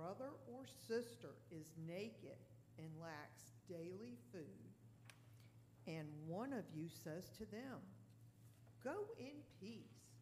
Brother 0.00 0.32
or 0.48 0.64
sister 0.88 1.36
is 1.52 1.66
naked 1.86 2.40
and 2.78 2.88
lacks 3.00 3.52
daily 3.68 4.16
food, 4.32 4.72
and 5.86 6.06
one 6.26 6.52
of 6.52 6.64
you 6.74 6.88
says 6.88 7.28
to 7.36 7.44
them, 7.50 7.84
Go 8.82 8.94
in 9.18 9.36
peace, 9.60 10.16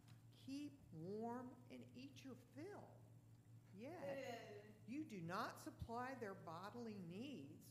keep 0.44 0.72
warm, 0.92 1.46
and 1.70 1.78
eat 1.96 2.18
your 2.24 2.34
fill, 2.56 2.88
yet 3.78 4.64
you 4.88 5.04
do 5.04 5.18
not 5.28 5.62
supply 5.62 6.08
their 6.20 6.34
bodily 6.44 6.98
needs, 7.12 7.62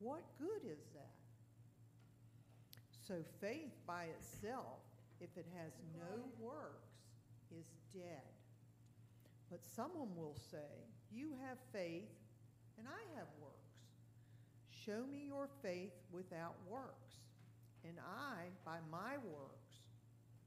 what 0.00 0.22
good 0.38 0.70
is 0.70 0.84
that? 0.92 1.14
So 3.08 3.14
faith 3.40 3.72
by 3.86 4.04
itself, 4.18 4.82
if 5.20 5.30
it 5.36 5.46
has 5.56 5.72
no 5.96 6.24
works, 6.38 6.90
is 7.50 7.64
dead. 7.94 8.43
But 9.50 9.60
someone 9.76 10.14
will 10.16 10.36
say, 10.50 10.88
You 11.12 11.32
have 11.46 11.58
faith, 11.72 12.10
and 12.78 12.86
I 12.88 13.18
have 13.18 13.28
works. 13.40 13.54
Show 14.70 15.06
me 15.10 15.24
your 15.26 15.48
faith 15.62 15.92
without 16.12 16.54
works, 16.68 17.14
and 17.84 17.98
I, 18.00 18.48
by 18.64 18.78
my 18.90 19.16
works, 19.16 19.74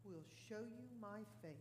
will 0.04 0.26
show 0.50 0.62
you 0.62 0.88
my 1.02 1.20
faith. 1.42 1.54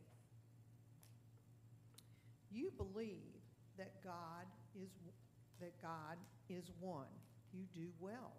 You 2.50 2.72
believe 2.76 3.42
that 3.76 4.02
God 4.02 4.46
is 4.74 4.90
that 5.60 5.80
God 5.80 6.16
is 6.48 6.70
one. 6.80 7.12
You 7.52 7.64
do 7.74 7.88
well. 7.98 8.32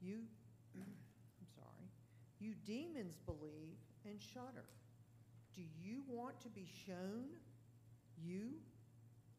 You 0.00 0.20
I'm 0.76 1.48
sorry. 1.54 1.88
You 2.38 2.54
demons 2.66 3.18
believe 3.24 3.78
and 4.04 4.20
shudder. 4.20 4.64
Do 5.54 5.62
you 5.80 6.02
want 6.08 6.40
to 6.40 6.48
be 6.48 6.66
shown 6.86 7.26
you 8.24 8.54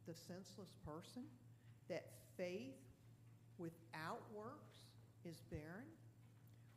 the 0.08 0.14
senseless 0.14 0.74
person 0.86 1.24
that 1.90 2.06
faith 2.38 2.76
without 3.58 4.22
works 4.36 4.92
is 5.26 5.42
barren? 5.50 5.88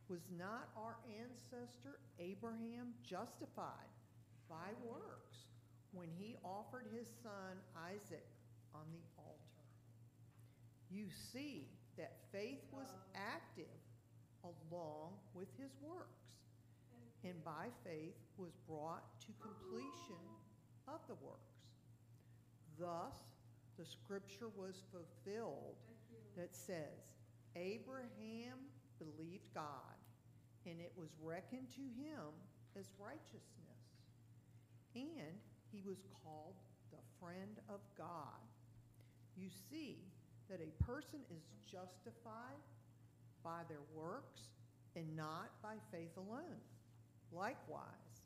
Was 0.08 0.22
not 0.38 0.70
our 0.78 0.96
ancestor 1.18 1.98
Abraham 2.20 2.94
justified 3.02 3.90
by 4.48 4.70
works 4.86 5.50
when 5.92 6.06
he 6.16 6.36
offered 6.44 6.86
his 6.94 7.08
son 7.22 7.58
Isaac 7.74 8.26
on 8.72 8.86
the 8.92 9.02
altar? 9.18 9.66
You 10.90 11.06
see 11.10 11.66
that 11.98 12.18
faith 12.30 12.62
was 12.70 12.86
active 13.16 13.66
along 14.44 15.18
with 15.34 15.48
his 15.58 15.74
works, 15.82 16.22
and 17.24 17.42
by 17.44 17.66
faith 17.82 18.14
was 18.38 18.52
brought 18.68 19.02
to 19.26 19.34
completion 19.42 20.22
of 20.86 21.00
the 21.08 21.18
works. 21.18 21.55
Thus, 22.78 23.16
the 23.78 23.84
scripture 23.84 24.48
was 24.56 24.82
fulfilled 24.92 25.76
that 26.36 26.54
says, 26.54 27.16
Abraham 27.56 28.68
believed 28.98 29.48
God, 29.54 29.96
and 30.66 30.80
it 30.80 30.92
was 30.96 31.10
reckoned 31.22 31.68
to 31.76 31.84
him 32.00 32.32
as 32.78 32.92
righteousness. 32.98 33.80
And 34.94 35.40
he 35.72 35.82
was 35.86 35.98
called 36.22 36.54
the 36.90 37.00
friend 37.20 37.60
of 37.68 37.80
God. 37.96 38.44
You 39.36 39.48
see 39.70 39.98
that 40.48 40.60
a 40.60 40.84
person 40.84 41.20
is 41.30 41.42
justified 41.70 42.60
by 43.42 43.62
their 43.68 43.84
works 43.94 44.48
and 44.96 45.16
not 45.16 45.50
by 45.62 45.74
faith 45.92 46.16
alone. 46.16 46.60
Likewise, 47.32 48.24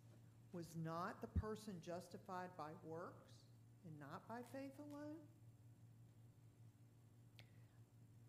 was 0.52 0.66
not 0.84 1.20
the 1.20 1.40
person 1.40 1.74
justified 1.84 2.50
by 2.56 2.70
works 2.84 3.29
and 3.86 3.94
not 4.00 4.26
by 4.28 4.40
faith 4.52 4.76
alone? 4.78 5.20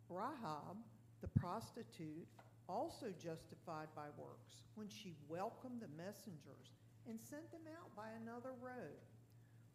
Rahab, 0.09 0.75
the 1.21 1.31
prostitute, 1.39 2.27
also 2.67 3.11
justified 3.15 3.87
by 3.95 4.11
works 4.17 4.63
when 4.75 4.87
she 4.87 5.15
welcomed 5.27 5.81
the 5.81 5.91
messengers 5.95 6.75
and 7.07 7.19
sent 7.19 7.51
them 7.51 7.67
out 7.79 7.89
by 7.95 8.11
another 8.21 8.51
road. 8.61 8.99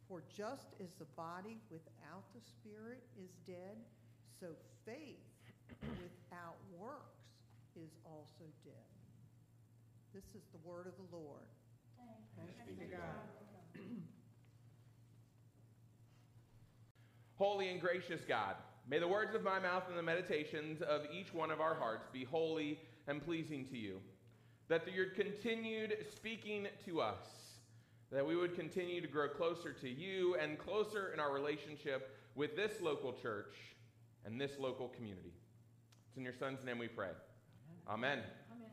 For 0.08 0.22
just 0.30 0.76
as 0.78 0.92
the 0.98 1.08
body 1.16 1.58
without 1.70 2.24
the 2.32 2.40
spirit 2.40 3.02
is 3.18 3.32
dead, 3.46 3.82
so 4.38 4.54
faith 4.84 5.24
without 5.82 6.56
works 6.78 7.26
is 7.74 7.90
also 8.04 8.46
dead. 8.64 8.88
This 10.14 10.24
is 10.34 10.46
the 10.52 10.62
word 10.68 10.86
of 10.86 10.94
the 10.96 11.16
Lord. 11.16 11.48
Thanks 12.36 12.60
be 12.66 12.76
to 12.76 12.90
God. 12.92 14.15
Holy 17.38 17.68
and 17.68 17.80
gracious 17.80 18.22
God, 18.26 18.56
may 18.88 18.98
the 18.98 19.08
words 19.08 19.34
of 19.34 19.42
my 19.42 19.58
mouth 19.58 19.84
and 19.88 19.98
the 19.98 20.02
meditations 20.02 20.80
of 20.80 21.02
each 21.12 21.34
one 21.34 21.50
of 21.50 21.60
our 21.60 21.74
hearts 21.74 22.08
be 22.10 22.24
holy 22.24 22.80
and 23.06 23.22
pleasing 23.22 23.66
to 23.66 23.76
you. 23.76 24.00
That 24.68 24.90
your 24.92 25.10
continued 25.10 25.96
speaking 26.14 26.66
to 26.86 27.00
us, 27.00 27.24
that 28.10 28.26
we 28.26 28.36
would 28.36 28.54
continue 28.54 29.00
to 29.02 29.06
grow 29.06 29.28
closer 29.28 29.72
to 29.72 29.88
you 29.88 30.36
and 30.36 30.58
closer 30.58 31.12
in 31.12 31.20
our 31.20 31.32
relationship 31.32 32.16
with 32.34 32.56
this 32.56 32.80
local 32.80 33.12
church 33.12 33.54
and 34.24 34.40
this 34.40 34.52
local 34.58 34.88
community. 34.88 35.34
It's 36.08 36.16
in 36.16 36.24
your 36.24 36.32
son's 36.32 36.64
name 36.64 36.78
we 36.78 36.88
pray. 36.88 37.10
Amen. 37.88 38.20
Amen. 38.50 38.70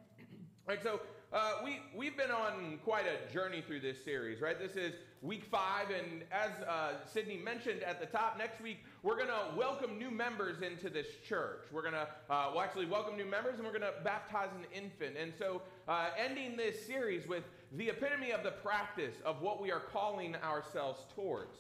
All 0.67 0.75
right, 0.75 0.81
so 0.81 1.01
uh, 1.33 1.53
we, 1.63 1.79
we've 1.95 2.15
been 2.15 2.31
on 2.31 2.77
quite 2.83 3.05
a 3.07 3.33
journey 3.33 3.63
through 3.65 3.79
this 3.79 4.03
series, 4.03 4.39
right? 4.39 4.59
This 4.59 4.75
is 4.75 4.93
week 5.23 5.45
five, 5.49 5.87
and 5.89 6.23
as 6.31 6.51
uh, 6.67 6.93
Sydney 7.11 7.37
mentioned 7.37 7.81
at 7.81 7.99
the 7.99 8.05
top, 8.05 8.37
next 8.37 8.61
week 8.61 8.83
we're 9.01 9.15
going 9.15 9.29
to 9.29 9.57
welcome 9.57 9.97
new 9.97 10.11
members 10.11 10.61
into 10.61 10.91
this 10.91 11.07
church. 11.27 11.65
We're 11.71 11.81
going 11.81 11.95
to, 11.95 12.07
uh, 12.29 12.51
well, 12.53 12.61
actually 12.61 12.85
welcome 12.85 13.17
new 13.17 13.25
members, 13.25 13.55
and 13.55 13.65
we're 13.65 13.77
going 13.77 13.81
to 13.81 14.03
baptize 14.03 14.49
an 14.55 14.65
infant. 14.73 15.17
And 15.17 15.33
so, 15.37 15.63
uh, 15.87 16.09
ending 16.17 16.55
this 16.55 16.85
series 16.85 17.27
with 17.27 17.43
the 17.71 17.89
epitome 17.89 18.31
of 18.31 18.43
the 18.43 18.51
practice 18.51 19.15
of 19.25 19.41
what 19.41 19.59
we 19.59 19.71
are 19.71 19.79
calling 19.79 20.35
ourselves 20.35 21.01
towards. 21.15 21.57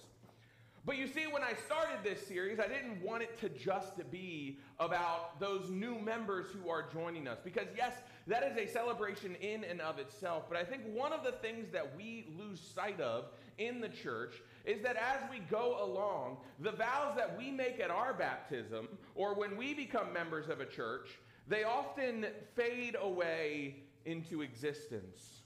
But 0.85 0.97
you 0.97 1.07
see, 1.07 1.27
when 1.27 1.43
I 1.43 1.53
started 1.65 2.03
this 2.03 2.27
series, 2.27 2.59
I 2.59 2.67
didn't 2.67 3.01
want 3.01 3.23
it 3.23 3.39
to 3.39 3.47
just 3.47 4.09
be 4.11 4.59
about 4.79 5.39
those 5.39 5.69
new 5.69 5.97
members 5.97 6.47
who 6.47 6.69
are 6.69 6.83
joining 6.91 7.25
us. 7.25 7.37
Because, 7.41 7.67
yes, 7.75 7.93
that 8.27 8.43
is 8.43 8.57
a 8.57 8.69
celebration 8.69 9.35
in 9.35 9.63
and 9.63 9.79
of 9.79 9.97
itself. 9.97 10.43
But 10.49 10.57
I 10.57 10.65
think 10.65 10.81
one 10.93 11.13
of 11.13 11.23
the 11.23 11.31
things 11.31 11.71
that 11.71 11.95
we 11.95 12.27
lose 12.37 12.59
sight 12.59 12.99
of 12.99 13.27
in 13.57 13.79
the 13.79 13.87
church 13.87 14.41
is 14.65 14.81
that 14.81 14.97
as 14.97 15.21
we 15.31 15.39
go 15.39 15.81
along, 15.81 16.37
the 16.59 16.71
vows 16.71 17.15
that 17.15 17.37
we 17.37 17.49
make 17.49 17.79
at 17.79 17.89
our 17.89 18.13
baptism 18.13 18.89
or 19.15 19.35
when 19.35 19.55
we 19.55 19.73
become 19.73 20.11
members 20.11 20.49
of 20.49 20.59
a 20.59 20.65
church, 20.65 21.17
they 21.47 21.63
often 21.63 22.25
fade 22.55 22.97
away 22.99 23.75
into 24.05 24.41
existence. 24.41 25.42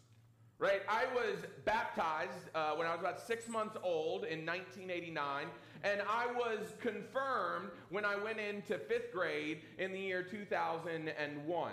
Right? 0.59 0.81
I 0.89 1.06
was 1.13 1.38
baptized 1.65 2.50
uh, 2.56 2.71
when 2.71 2.88
I 2.88 2.92
was 2.92 3.00
about 3.00 3.19
six 3.19 3.48
months 3.48 3.77
old 3.83 4.24
in 4.24 4.44
1989, 4.44 5.48
and 5.83 6.01
I 6.01 6.25
was 6.25 6.74
confirmed 6.80 7.69
when 7.89 8.06
I 8.06 8.15
went 8.15 8.39
into 8.39 8.80
fifth 8.80 9.12
grade 9.13 9.62
in 9.77 9.92
the 9.92 10.00
year 10.00 10.24
2001. 10.24 11.71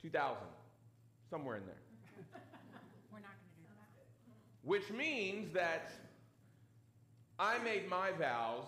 2000. 0.00 0.36
somewhere 1.30 1.56
in 1.56 1.62
there. 1.66 1.74
We're 3.12 3.20
not 3.20 3.28
going 3.28 3.50
to 3.50 3.60
do 3.60 3.68
that. 3.68 4.68
Which 4.68 4.90
means 4.90 5.52
that 5.52 5.90
I 7.38 7.58
made 7.58 7.88
my 7.88 8.12
vows 8.12 8.66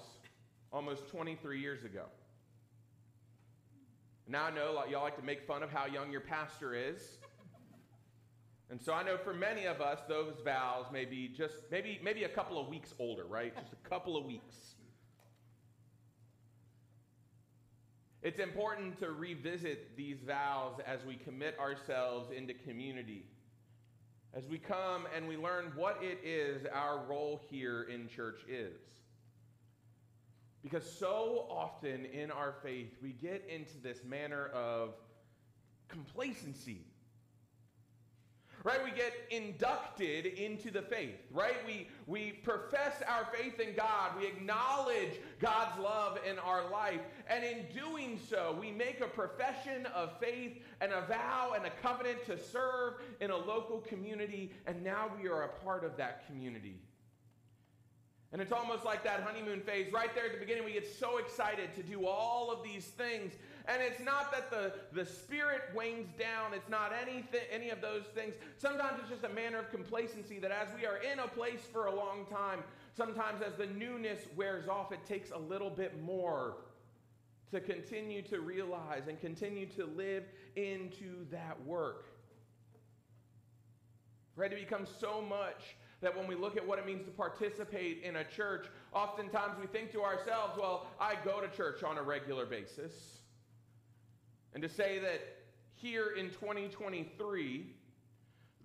almost 0.73 1.09
23 1.09 1.61
years 1.61 1.85
ago. 1.85 2.05
Now 4.29 4.47
I 4.47 4.51
know 4.51 4.73
like, 4.75 4.91
y'all 4.91 5.03
like 5.03 5.17
to 5.17 5.25
make 5.25 5.47
fun 5.47 5.63
of 5.63 5.71
how 5.71 5.87
young 5.87 6.11
your 6.11 6.21
pastor 6.21 6.75
is. 6.75 7.19
And 8.71 8.83
so 8.83 8.93
I 8.93 9.05
know 9.05 9.17
for 9.17 9.33
many 9.33 9.67
of 9.67 9.81
us, 9.81 10.01
those 10.09 10.35
vows 10.45 10.87
may 10.93 11.05
be 11.05 11.29
just 11.29 11.55
maybe, 11.71 12.01
maybe 12.03 12.25
a 12.25 12.29
couple 12.29 12.61
of 12.61 12.69
weeks 12.69 12.93
older, 12.99 13.25
right? 13.25 13.55
Just 13.57 13.73
a 13.73 13.89
couple 13.89 14.17
of 14.17 14.25
weeks. 14.25 14.75
It's 18.23 18.41
important 18.41 18.99
to 18.99 19.13
revisit 19.13 19.97
these 19.97 20.19
vows 20.27 20.81
as 20.85 21.05
we 21.05 21.15
commit 21.15 21.57
ourselves 21.61 22.33
into 22.37 22.55
community. 22.55 23.25
As 24.35 24.49
we 24.49 24.59
come 24.59 25.07
and 25.15 25.29
we 25.29 25.37
learn 25.37 25.73
what 25.77 26.03
it 26.03 26.19
is 26.25 26.67
our 26.73 27.05
role 27.05 27.41
here 27.49 27.85
in 27.85 28.09
church 28.09 28.41
is. 28.49 28.81
Because 30.65 30.85
so 30.99 31.47
often 31.49 32.05
in 32.07 32.33
our 32.33 32.57
faith, 32.65 32.97
we 33.01 33.13
get 33.13 33.49
into 33.49 33.79
this 33.81 34.03
manner 34.03 34.49
of 34.49 34.95
complacency 35.87 36.81
right? 38.67 38.83
We 38.83 38.91
get 38.91 39.13
inducted 39.31 40.27
into 40.27 40.73
the 40.73 40.83
faith, 40.83 41.15
right? 41.31 41.55
We, 41.65 41.87
we 42.09 42.33
profess 42.33 43.01
our 43.07 43.29
faith 43.33 43.61
in 43.61 43.77
God. 43.77 44.19
We 44.19 44.27
acknowledge 44.27 45.21
God's 45.39 45.79
love 45.79 46.19
in 46.29 46.37
our 46.41 46.69
life. 46.69 46.99
And 47.31 47.45
in 47.45 47.67
doing 47.73 48.19
so, 48.29 48.59
we 48.61 48.73
make 48.73 49.01
a 49.01 49.07
profession 49.07 49.87
of 49.95 50.19
faith 50.19 50.65
and 50.81 50.93
a 50.93 51.03
vow 51.03 51.53
and 51.55 51.65
a 51.65 51.71
covenant 51.81 52.27
to 52.27 52.37
serve 52.37 52.95
in 53.21 53.31
a 53.31 53.37
local 53.37 53.79
community. 53.83 54.53
And 54.67 54.83
now 54.83 55.13
we 55.17 55.29
are 55.29 55.45
a 55.45 55.65
part 55.65 55.85
of 55.85 55.97
that 55.99 56.27
community. 56.27 56.81
And 58.33 58.43
it's 58.43 58.53
almost 58.53 58.85
like 58.85 59.05
that 59.05 59.21
honeymoon 59.21 59.61
phase. 59.61 59.93
Right 59.93 60.13
there 60.13 60.27
at 60.27 60.33
the 60.33 60.41
beginning, 60.41 60.65
we 60.65 60.73
get 60.73 60.93
so 60.99 61.19
excited 61.19 61.73
to 61.77 61.85
do 61.85 62.07
all 62.07 62.51
of 62.51 62.65
these 62.65 62.85
things. 62.85 63.33
And 63.69 63.83
it's 63.83 64.01
not 64.01 64.31
that 64.31 64.51
the, 64.51 64.73
the 64.93 65.05
spirit 65.05 65.63
wanes 65.75 66.09
down, 66.19 66.55
it's 66.55 66.69
not 66.69 66.93
anything, 67.01 67.41
any 67.51 67.71
of 67.71 67.81
those 67.81 68.05
things. 68.15 68.35
Sometimes 68.57 69.01
it's 69.01 69.11
just 69.11 69.25
a 69.25 69.35
manner 69.35 69.59
of 69.59 69.71
complacency 69.71 70.39
that 70.39 70.53
as 70.53 70.69
we 70.79 70.87
are 70.87 70.99
in 70.99 71.19
a 71.19 71.27
place 71.27 71.63
for 71.73 71.87
a 71.87 71.95
long 71.95 72.27
time, 72.31 72.61
sometimes 72.97 73.43
as 73.43 73.55
the 73.55 73.67
newness 73.67 74.21
wears 74.37 74.69
off, 74.69 74.93
it 74.93 75.05
takes 75.05 75.33
a 75.33 75.39
little 75.39 75.71
bit 75.71 76.01
more 76.01 76.59
to 77.51 77.61
continue 77.61 78.23
to 78.23 78.41
realize 78.41 79.09
and 79.09 79.21
continue 79.21 79.67
to 79.67 79.87
live 79.87 80.25
into 80.55 81.29
that 81.31 81.61
work. 81.65 82.07
Right? 84.37 84.53
It 84.53 84.61
becomes 84.61 84.91
so 85.01 85.21
much 85.21 85.77
that 86.03 86.17
when 86.17 86.29
we 86.29 86.35
look 86.35 86.57
at 86.57 86.67
what 86.67 86.79
it 86.79 86.87
means 86.87 87.05
to 87.07 87.11
participate 87.11 88.03
in 88.05 88.17
a 88.17 88.25
church, 88.25 88.67
oftentimes 88.93 89.55
we 89.61 89.67
think 89.67 89.91
to 89.93 90.03
ourselves, 90.03 90.57
well, 90.59 90.87
I 91.01 91.15
go 91.25 91.41
to 91.41 91.49
church 91.49 91.83
on 91.83 91.99
a 91.99 92.03
regular 92.03 92.47
basis. 92.47 93.19
And 94.57 94.63
to 94.63 94.71
say 94.71 94.99
that 95.01 95.21
here 95.75 96.15
in 96.19 96.31
2023, 96.31 97.67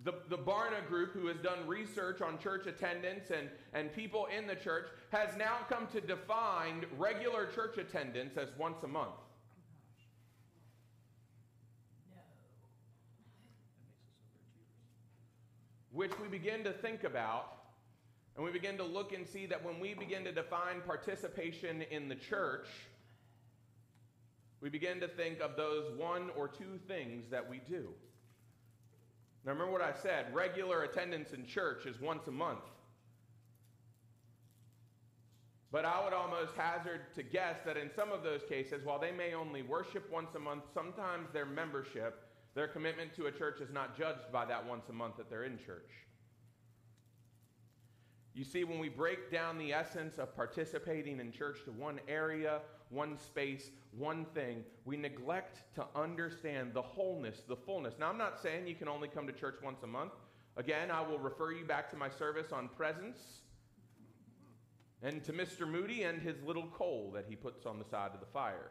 the, 0.02 0.14
the 0.30 0.38
Barna 0.38 0.88
Group, 0.88 1.12
who 1.12 1.26
has 1.26 1.36
done 1.36 1.66
research 1.66 2.22
on 2.22 2.38
church 2.38 2.66
attendance 2.66 3.24
and, 3.30 3.50
and 3.74 3.92
people 3.92 4.26
in 4.34 4.46
the 4.46 4.54
church, 4.54 4.86
has 5.10 5.36
now 5.36 5.58
come 5.68 5.86
to 5.88 6.00
define 6.00 6.86
regular 6.96 7.44
church 7.44 7.76
attendance 7.76 8.38
as 8.38 8.48
once 8.56 8.82
a 8.84 8.88
month. 8.88 9.10
Which 15.92 16.18
we 16.18 16.26
begin 16.28 16.64
to 16.64 16.72
think 16.72 17.04
about, 17.04 17.52
and 18.34 18.42
we 18.42 18.50
begin 18.50 18.78
to 18.78 18.84
look 18.84 19.12
and 19.12 19.28
see 19.28 19.44
that 19.44 19.62
when 19.62 19.78
we 19.78 19.92
begin 19.92 20.24
to 20.24 20.32
define 20.32 20.80
participation 20.86 21.82
in 21.90 22.08
the 22.08 22.14
church, 22.14 22.66
we 24.62 24.68
begin 24.68 25.00
to 25.00 25.08
think 25.08 25.40
of 25.40 25.56
those 25.56 25.92
one 25.96 26.30
or 26.36 26.46
two 26.46 26.78
things 26.86 27.28
that 27.30 27.46
we 27.46 27.60
do. 27.68 27.88
Now, 29.44 29.52
remember 29.52 29.72
what 29.72 29.82
I 29.82 29.92
said 29.92 30.32
regular 30.32 30.84
attendance 30.84 31.32
in 31.32 31.44
church 31.44 31.84
is 31.84 32.00
once 32.00 32.28
a 32.28 32.30
month. 32.30 32.60
But 35.72 35.84
I 35.84 36.04
would 36.04 36.12
almost 36.12 36.54
hazard 36.54 37.00
to 37.14 37.22
guess 37.22 37.56
that 37.64 37.76
in 37.76 37.90
some 37.90 38.12
of 38.12 38.22
those 38.22 38.42
cases, 38.48 38.84
while 38.84 39.00
they 39.00 39.10
may 39.10 39.34
only 39.34 39.62
worship 39.62 40.08
once 40.12 40.34
a 40.36 40.38
month, 40.38 40.64
sometimes 40.72 41.30
their 41.32 41.46
membership, 41.46 42.28
their 42.54 42.68
commitment 42.68 43.14
to 43.14 43.26
a 43.26 43.32
church 43.32 43.60
is 43.60 43.72
not 43.72 43.98
judged 43.98 44.30
by 44.30 44.44
that 44.44 44.64
once 44.64 44.90
a 44.90 44.92
month 44.92 45.16
that 45.16 45.28
they're 45.28 45.44
in 45.44 45.58
church. 45.58 45.90
You 48.34 48.44
see, 48.44 48.64
when 48.64 48.78
we 48.78 48.90
break 48.90 49.30
down 49.30 49.58
the 49.58 49.72
essence 49.72 50.18
of 50.18 50.36
participating 50.36 51.20
in 51.20 51.32
church 51.32 51.64
to 51.64 51.72
one 51.72 52.00
area, 52.06 52.60
one 52.92 53.18
space, 53.18 53.70
one 53.96 54.26
thing, 54.34 54.64
we 54.84 54.96
neglect 54.96 55.74
to 55.74 55.84
understand 55.96 56.74
the 56.74 56.82
wholeness, 56.82 57.42
the 57.48 57.56
fullness. 57.56 57.94
Now, 57.98 58.10
I'm 58.10 58.18
not 58.18 58.40
saying 58.40 58.66
you 58.66 58.74
can 58.74 58.88
only 58.88 59.08
come 59.08 59.26
to 59.26 59.32
church 59.32 59.56
once 59.62 59.82
a 59.82 59.86
month. 59.86 60.12
Again, 60.56 60.90
I 60.90 61.00
will 61.00 61.18
refer 61.18 61.52
you 61.52 61.64
back 61.64 61.90
to 61.90 61.96
my 61.96 62.10
service 62.10 62.52
on 62.52 62.68
presence 62.68 63.18
and 65.02 65.24
to 65.24 65.32
Mr. 65.32 65.66
Moody 65.66 66.02
and 66.02 66.20
his 66.20 66.36
little 66.42 66.68
coal 66.74 67.10
that 67.14 67.24
he 67.28 67.34
puts 67.34 67.66
on 67.66 67.78
the 67.78 67.84
side 67.84 68.10
of 68.14 68.20
the 68.20 68.26
fire. 68.26 68.70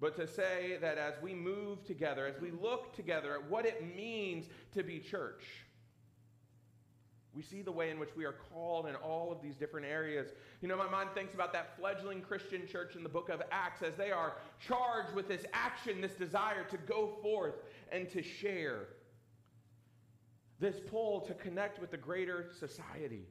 But 0.00 0.16
to 0.16 0.26
say 0.26 0.78
that 0.80 0.98
as 0.98 1.14
we 1.22 1.32
move 1.32 1.84
together, 1.84 2.26
as 2.26 2.40
we 2.40 2.50
look 2.50 2.92
together 2.92 3.34
at 3.34 3.48
what 3.48 3.64
it 3.64 3.96
means 3.96 4.46
to 4.74 4.82
be 4.82 4.98
church, 4.98 5.44
we 7.34 7.42
see 7.42 7.62
the 7.62 7.72
way 7.72 7.90
in 7.90 7.98
which 7.98 8.14
we 8.14 8.24
are 8.24 8.34
called 8.52 8.86
in 8.86 8.94
all 8.96 9.32
of 9.32 9.40
these 9.40 9.56
different 9.56 9.86
areas. 9.86 10.28
You 10.60 10.68
know, 10.68 10.76
my 10.76 10.88
mind 10.88 11.10
thinks 11.14 11.32
about 11.34 11.52
that 11.54 11.76
fledgling 11.78 12.20
Christian 12.20 12.66
church 12.66 12.94
in 12.94 13.02
the 13.02 13.08
book 13.08 13.30
of 13.30 13.42
Acts 13.50 13.82
as 13.82 13.94
they 13.94 14.10
are 14.10 14.34
charged 14.60 15.14
with 15.14 15.28
this 15.28 15.44
action, 15.54 16.00
this 16.00 16.12
desire 16.12 16.64
to 16.64 16.76
go 16.76 17.16
forth 17.22 17.54
and 17.90 18.08
to 18.10 18.22
share, 18.22 18.88
this 20.60 20.76
pull 20.90 21.20
to 21.22 21.34
connect 21.34 21.80
with 21.80 21.90
the 21.90 21.96
greater 21.96 22.50
society. 22.58 23.26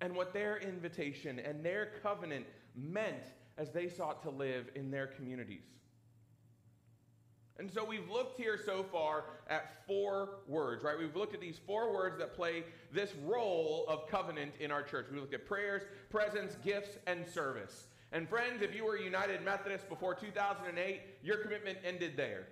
And 0.00 0.16
what 0.16 0.32
their 0.32 0.58
invitation 0.58 1.38
and 1.38 1.64
their 1.64 1.90
covenant 2.02 2.46
meant 2.74 3.32
as 3.58 3.70
they 3.70 3.88
sought 3.88 4.22
to 4.22 4.30
live 4.30 4.70
in 4.74 4.90
their 4.90 5.06
communities. 5.06 5.64
And 7.58 7.70
so 7.72 7.84
we've 7.84 8.10
looked 8.10 8.36
here 8.36 8.58
so 8.64 8.82
far 8.82 9.24
at 9.48 9.86
four 9.86 10.40
words, 10.48 10.82
right? 10.82 10.98
We've 10.98 11.14
looked 11.14 11.34
at 11.34 11.40
these 11.40 11.60
four 11.64 11.92
words 11.92 12.18
that 12.18 12.34
play 12.34 12.64
this 12.92 13.12
role 13.24 13.84
of 13.88 14.08
covenant 14.08 14.54
in 14.58 14.72
our 14.72 14.82
church. 14.82 15.06
We 15.12 15.20
looked 15.20 15.34
at 15.34 15.46
prayers, 15.46 15.82
presence, 16.10 16.56
gifts, 16.64 16.98
and 17.06 17.26
service. 17.28 17.86
And 18.10 18.28
friends, 18.28 18.62
if 18.62 18.74
you 18.74 18.84
were 18.84 18.96
United 18.96 19.44
Methodist 19.44 19.88
before 19.88 20.14
2008, 20.14 21.00
your 21.22 21.36
commitment 21.36 21.78
ended 21.84 22.16
there. 22.16 22.48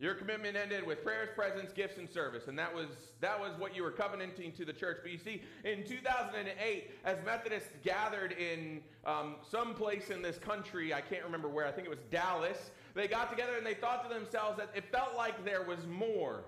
Your 0.00 0.14
commitment 0.14 0.56
ended 0.56 0.84
with 0.84 1.04
prayers, 1.04 1.28
presence, 1.34 1.72
gifts, 1.72 1.98
and 1.98 2.10
service. 2.10 2.48
And 2.48 2.58
that 2.58 2.74
was, 2.74 2.88
that 3.20 3.38
was 3.38 3.52
what 3.58 3.76
you 3.76 3.82
were 3.82 3.92
covenanting 3.92 4.52
to 4.52 4.64
the 4.64 4.72
church. 4.72 4.98
But 5.02 5.12
you 5.12 5.18
see, 5.18 5.42
in 5.64 5.84
2008, 5.84 6.90
as 7.04 7.16
Methodists 7.24 7.70
gathered 7.84 8.32
in 8.32 8.82
um, 9.06 9.36
some 9.48 9.74
place 9.74 10.10
in 10.10 10.20
this 10.20 10.36
country, 10.36 10.92
I 10.92 11.00
can't 11.00 11.24
remember 11.24 11.48
where, 11.48 11.66
I 11.66 11.70
think 11.70 11.86
it 11.86 11.90
was 11.90 12.02
Dallas, 12.10 12.70
they 12.94 13.08
got 13.08 13.30
together 13.30 13.56
and 13.56 13.66
they 13.66 13.74
thought 13.74 14.08
to 14.08 14.14
themselves 14.14 14.58
that 14.58 14.70
it 14.74 14.84
felt 14.90 15.16
like 15.16 15.44
there 15.44 15.62
was 15.62 15.86
more. 15.86 16.44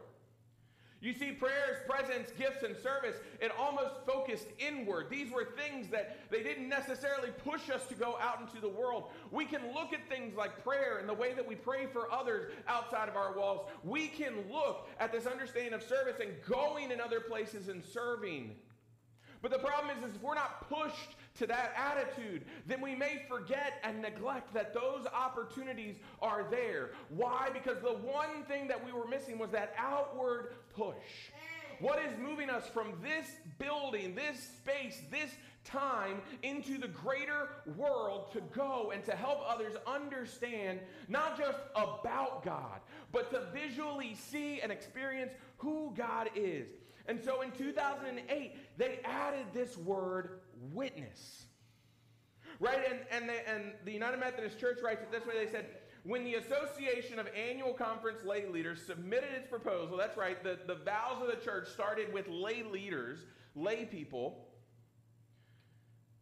You 1.03 1.13
see, 1.13 1.33
prayers, 1.33 1.77
presence, 1.87 2.31
gifts, 2.39 2.63
and 2.63 2.75
service, 2.77 3.17
it 3.41 3.53
almost 3.59 3.95
focused 4.07 4.47
inward. 4.59 5.09
These 5.11 5.31
were 5.31 5.49
things 5.57 5.89
that 5.91 6.19
they 6.31 6.43
didn't 6.43 6.69
necessarily 6.69 7.29
push 7.45 7.69
us 7.69 7.87
to 7.89 7.95
go 7.95 8.17
out 8.21 8.41
into 8.41 8.61
the 8.61 8.69
world. 8.69 9.11
We 9.31 9.45
can 9.45 9.61
look 9.75 9.93
at 9.93 10.09
things 10.09 10.35
like 10.37 10.65
prayer 10.65 10.99
and 10.99 11.09
the 11.09 11.15
way 11.15 11.35
that 11.35 11.47
we 11.47 11.55
pray 11.55 11.87
for 11.87 12.11
others 12.11 12.51
outside 12.67 13.09
of 13.09 13.17
our 13.17 13.37
walls. 13.37 13.69
We 13.85 14.09
can 14.09 14.51
look 14.51 14.89
at 14.99 15.13
this 15.13 15.27
understanding 15.27 15.75
of 15.75 15.83
service 15.83 16.19
and 16.21 16.31
going 16.49 16.91
in 16.91 17.01
other 17.01 17.21
places 17.21 17.69
and 17.69 17.85
serving. 17.85 18.57
But 19.43 19.51
the 19.51 19.59
problem 19.59 19.97
is, 19.99 20.09
is 20.09 20.17
if 20.17 20.23
we're 20.23 20.35
not 20.35 20.69
pushed 20.69 21.15
to 21.39 21.47
that 21.47 21.75
attitude, 21.77 22.45
then 22.67 22.81
we 22.81 22.95
may 22.95 23.23
forget 23.29 23.75
and 23.83 24.03
neglect 24.03 24.53
that 24.55 24.75
those 24.75 25.07
opportunities 25.13 25.97
are 26.21 26.47
there. 26.51 26.91
Why? 27.09 27.51
Because 27.53 27.81
the 27.81 27.95
one 27.95 28.45
thing 28.49 28.69
that 28.69 28.85
we 28.85 28.93
were 28.93 29.07
missing 29.07 29.39
was 29.39 29.51
that 29.51 29.75
outward 29.79 30.55
push. 30.75 30.95
What 31.81 31.99
is 31.99 32.19
moving 32.19 32.49
us 32.49 32.67
from 32.69 32.95
this 33.03 33.27
building, 33.59 34.15
this 34.15 34.41
space, 34.41 35.01
this 35.11 35.31
time 35.65 36.23
into 36.43 36.79
the 36.79 36.89
greater 36.89 37.49
world 37.77 38.33
to 38.33 38.41
go 38.55 38.93
and 38.95 39.05
to 39.05 39.15
help 39.15 39.41
others 39.47 39.75
understand 39.87 40.81
not 41.09 41.37
just 41.37 41.59
about 41.75 42.45
God, 42.45 42.81
but 43.13 43.31
to 43.31 43.43
visually 43.53 44.15
see 44.15 44.61
and 44.61 44.71
experience 44.73 45.33
who 45.59 45.93
God 45.97 46.31
is. 46.35 46.69
And 47.09 47.23
so 47.23 47.43
in 47.43 47.53
2008, 47.53 48.79
they 48.79 49.01
added 49.05 49.47
this 49.53 49.77
word 49.77 50.41
witness. 50.73 51.45
Right? 52.59 52.81
And, 52.91 53.01
and, 53.11 53.29
the, 53.29 53.49
and 53.49 53.73
the 53.85 53.93
United 53.93 54.19
Methodist 54.19 54.59
Church 54.59 54.79
writes 54.83 55.03
it 55.03 55.13
this 55.13 55.27
way 55.27 55.45
they 55.45 55.51
said, 55.51 55.67
when 56.05 56.25
the 56.25 56.37
Association 56.37 57.19
of 57.19 57.27
Annual 57.37 57.75
Conference 57.75 58.25
Lay 58.25 58.47
Leaders 58.47 58.81
submitted 58.81 59.31
its 59.37 59.49
proposal, 59.49 59.97
that's 59.97 60.17
right, 60.17 60.43
the, 60.43 60.57
the 60.67 60.77
vows 60.77 61.21
of 61.21 61.27
the 61.27 61.45
church 61.45 61.69
started 61.69 62.13
with 62.13 62.29
lay 62.29 62.63
leaders, 62.63 63.27
lay 63.57 63.85
people. 63.85 64.47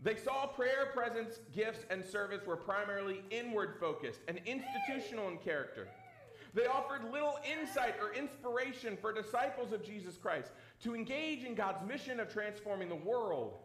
They 0.01 0.17
saw 0.17 0.47
prayer, 0.47 0.91
presence, 0.95 1.39
gifts, 1.55 1.85
and 1.91 2.03
service 2.03 2.47
were 2.47 2.57
primarily 2.57 3.23
inward 3.31 3.75
focused 3.79 4.21
and 4.27 4.41
institutional 4.47 5.29
in 5.29 5.37
character. 5.39 5.89
They 6.55 6.67
offered 6.67 7.11
little 7.13 7.39
insight 7.45 7.97
or 8.01 8.15
inspiration 8.15 8.97
for 9.01 9.13
disciples 9.13 9.73
of 9.73 9.85
Jesus 9.85 10.17
Christ 10.17 10.53
to 10.83 10.95
engage 10.95 11.43
in 11.45 11.55
God's 11.55 11.87
mission 11.87 12.21
of 12.21 12.33
transforming 12.33 12.89
the 12.89 12.95
world. 12.95 13.59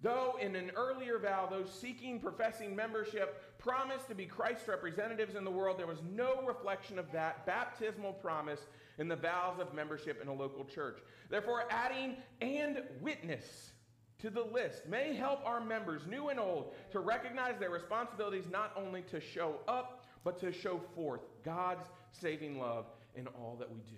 Though 0.00 0.36
in 0.40 0.54
an 0.54 0.70
earlier 0.76 1.18
vow, 1.18 1.48
those 1.50 1.72
seeking 1.72 2.20
professing 2.20 2.76
membership 2.76 3.58
promised 3.58 4.08
to 4.08 4.14
be 4.14 4.26
Christ's 4.26 4.68
representatives 4.68 5.34
in 5.34 5.44
the 5.44 5.50
world, 5.50 5.78
there 5.78 5.88
was 5.88 6.02
no 6.14 6.42
reflection 6.46 6.98
of 6.98 7.10
that 7.12 7.44
baptismal 7.46 8.12
promise 8.12 8.60
in 8.98 9.08
the 9.08 9.16
vows 9.16 9.58
of 9.58 9.74
membership 9.74 10.22
in 10.22 10.28
a 10.28 10.32
local 10.32 10.64
church. 10.64 10.98
Therefore, 11.30 11.64
adding 11.70 12.16
and 12.40 12.82
witness 13.00 13.72
to 14.20 14.30
the 14.30 14.42
list 14.42 14.86
may 14.86 15.14
help 15.14 15.44
our 15.44 15.60
members, 15.60 16.06
new 16.06 16.28
and 16.28 16.38
old, 16.38 16.74
to 16.92 17.00
recognize 17.00 17.58
their 17.58 17.70
responsibilities 17.70 18.44
not 18.50 18.72
only 18.76 19.02
to 19.02 19.20
show 19.20 19.56
up, 19.66 20.04
but 20.24 20.38
to 20.40 20.52
show 20.52 20.80
forth 20.94 21.20
God's 21.44 21.88
saving 22.12 22.58
love 22.58 22.86
in 23.14 23.26
all 23.28 23.56
that 23.58 23.70
we 23.70 23.80
do. 23.80 23.96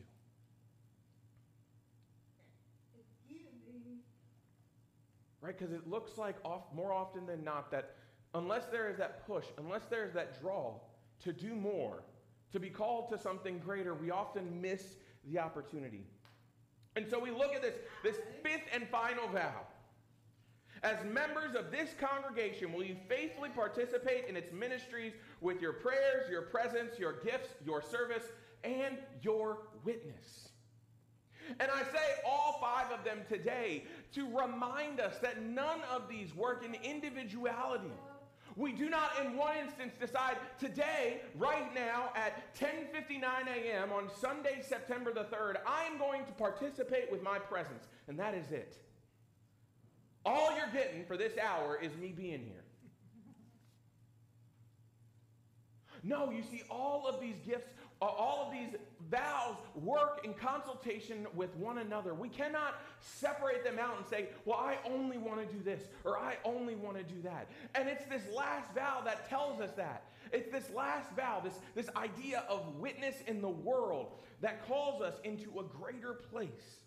Right? 5.40 5.56
Because 5.56 5.72
it 5.72 5.88
looks 5.88 6.18
like 6.18 6.36
off, 6.44 6.64
more 6.74 6.92
often 6.92 7.26
than 7.26 7.42
not 7.42 7.70
that 7.70 7.94
unless 8.34 8.66
there 8.66 8.88
is 8.90 8.98
that 8.98 9.26
push, 9.26 9.46
unless 9.58 9.84
there 9.86 10.04
is 10.04 10.12
that 10.14 10.40
draw 10.40 10.74
to 11.24 11.32
do 11.32 11.54
more, 11.54 12.02
to 12.52 12.60
be 12.60 12.68
called 12.68 13.10
to 13.10 13.18
something 13.18 13.58
greater, 13.58 13.94
we 13.94 14.10
often 14.10 14.60
miss 14.60 14.96
the 15.24 15.38
opportunity. 15.38 16.04
And 16.96 17.06
so 17.08 17.18
we 17.18 17.30
look 17.30 17.54
at 17.54 17.62
this, 17.62 17.76
this 18.02 18.16
fifth 18.42 18.64
and 18.72 18.86
final 18.88 19.28
vow. 19.28 19.66
As 20.82 20.96
members 21.04 21.54
of 21.54 21.70
this 21.70 21.90
congregation, 22.00 22.72
will 22.72 22.84
you 22.84 22.96
faithfully 23.08 23.50
participate 23.50 24.26
in 24.28 24.36
its 24.36 24.50
ministries 24.52 25.12
with 25.40 25.60
your 25.60 25.74
prayers, 25.74 26.30
your 26.30 26.42
presence, 26.42 26.98
your 26.98 27.20
gifts, 27.20 27.50
your 27.64 27.82
service, 27.82 28.24
and 28.64 28.98
your 29.22 29.58
witness? 29.84 30.49
And 31.58 31.70
I 31.70 31.82
say 31.82 32.20
all 32.26 32.58
five 32.60 32.90
of 32.92 33.04
them 33.04 33.20
today 33.28 33.84
to 34.12 34.26
remind 34.26 35.00
us 35.00 35.18
that 35.18 35.42
none 35.42 35.80
of 35.92 36.08
these 36.08 36.34
work 36.34 36.64
in 36.64 36.74
individuality. 36.74 37.92
We 38.56 38.72
do 38.72 38.90
not 38.90 39.12
in 39.20 39.36
one 39.36 39.56
instance 39.56 39.94
decide 39.98 40.36
today, 40.58 41.20
right 41.36 41.72
now 41.74 42.12
at 42.16 42.54
10:59 42.56 43.22
a.m. 43.46 43.92
on 43.92 44.10
Sunday, 44.20 44.62
September 44.66 45.12
the 45.12 45.24
3rd, 45.24 45.56
I 45.66 45.84
am 45.84 45.98
going 45.98 46.24
to 46.26 46.32
participate 46.32 47.10
with 47.10 47.22
my 47.22 47.38
presence, 47.38 47.86
and 48.08 48.18
that 48.18 48.34
is 48.34 48.50
it. 48.50 48.76
All 50.26 50.54
you're 50.56 50.72
getting 50.72 51.04
for 51.06 51.16
this 51.16 51.38
hour 51.38 51.78
is 51.80 51.96
me 51.96 52.12
being 52.12 52.44
here. 52.44 52.64
No, 56.02 56.30
you 56.30 56.42
see, 56.42 56.62
all 56.70 57.06
of 57.06 57.20
these 57.20 57.36
gifts, 57.46 57.68
all 58.08 58.46
of 58.46 58.52
these 58.52 58.80
vows 59.10 59.56
work 59.74 60.20
in 60.24 60.32
consultation 60.32 61.26
with 61.34 61.54
one 61.56 61.78
another. 61.78 62.14
We 62.14 62.28
cannot 62.28 62.80
separate 63.00 63.62
them 63.62 63.78
out 63.78 63.96
and 63.98 64.06
say, 64.06 64.28
well, 64.44 64.58
I 64.58 64.78
only 64.86 65.18
want 65.18 65.46
to 65.46 65.54
do 65.54 65.62
this 65.62 65.82
or 66.04 66.18
I 66.18 66.38
only 66.44 66.74
want 66.74 66.96
to 66.96 67.02
do 67.02 67.20
that. 67.22 67.48
And 67.74 67.88
it's 67.88 68.04
this 68.06 68.22
last 68.34 68.72
vow 68.74 69.02
that 69.04 69.28
tells 69.28 69.60
us 69.60 69.70
that. 69.76 70.04
It's 70.32 70.50
this 70.50 70.70
last 70.74 71.10
vow, 71.16 71.40
this, 71.42 71.54
this 71.74 71.90
idea 71.96 72.44
of 72.48 72.76
witness 72.76 73.16
in 73.26 73.42
the 73.42 73.48
world 73.48 74.12
that 74.40 74.66
calls 74.66 75.02
us 75.02 75.14
into 75.24 75.58
a 75.58 75.64
greater 75.64 76.14
place. 76.14 76.78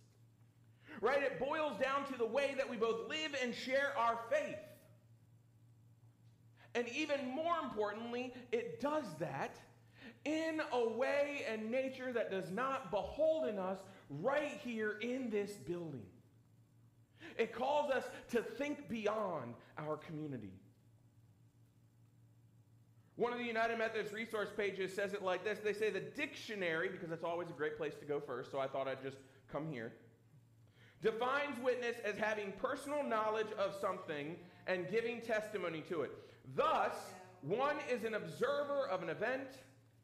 Right? 1.02 1.22
It 1.22 1.40
boils 1.40 1.78
down 1.80 2.06
to 2.12 2.18
the 2.18 2.26
way 2.26 2.56
that 2.58 2.70
we 2.70 2.78
both 2.78 3.10
live 3.10 3.36
and 3.42 3.54
share 3.54 3.94
our 3.98 4.20
faith. 4.32 4.56
And 6.76 6.88
even 6.90 7.28
more 7.36 7.56
importantly, 7.64 8.34
it 8.52 8.80
does 8.82 9.04
that 9.20 9.58
in 10.26 10.62
a 10.72 10.90
way 10.90 11.46
and 11.50 11.70
nature 11.70 12.14
that 12.14 12.32
does 12.32 12.50
not 12.52 12.92
beholden 12.92 13.60
us 13.60 13.80
right 14.10 14.60
here 14.64 14.98
in 15.02 15.30
this 15.30 15.52
building. 15.52 16.06
It 17.38 17.54
calls 17.54 17.92
us 17.92 18.04
to 18.32 18.42
think 18.42 18.88
beyond 18.88 19.56
our 19.78 19.98
community. 19.98 20.54
One 23.16 23.32
of 23.32 23.40
the 23.40 23.46
United 23.46 23.78
Methodist 23.78 24.14
resource 24.14 24.50
pages 24.56 24.94
says 24.94 25.14
it 25.14 25.22
like 25.22 25.44
this 25.44 25.60
They 25.60 25.74
say 25.74 25.90
the 25.90 26.00
dictionary, 26.00 26.90
because 26.90 27.10
that's 27.10 27.24
always 27.24 27.50
a 27.50 27.54
great 27.54 27.78
place 27.78 27.94
to 28.00 28.06
go 28.06 28.20
first, 28.20 28.52
so 28.52 28.60
I 28.60 28.68
thought 28.68 28.88
I'd 28.88 29.04
just 29.04 29.18
come 29.52 29.70
here, 29.72 29.94
defines 31.02 31.60
witness 31.64 31.98
as 32.04 32.18
having 32.18 32.54
personal 32.54 33.04
knowledge 33.04 33.52
of 33.58 33.76
something 33.80 34.36
and 34.66 34.90
giving 34.90 35.22
testimony 35.22 35.84
to 35.90 36.02
it. 36.02 36.12
Thus, 36.56 36.94
one 37.42 37.76
is 37.92 38.04
an 38.04 38.16
observer 38.16 38.88
of 38.90 39.04
an 39.04 39.10
event 39.10 39.50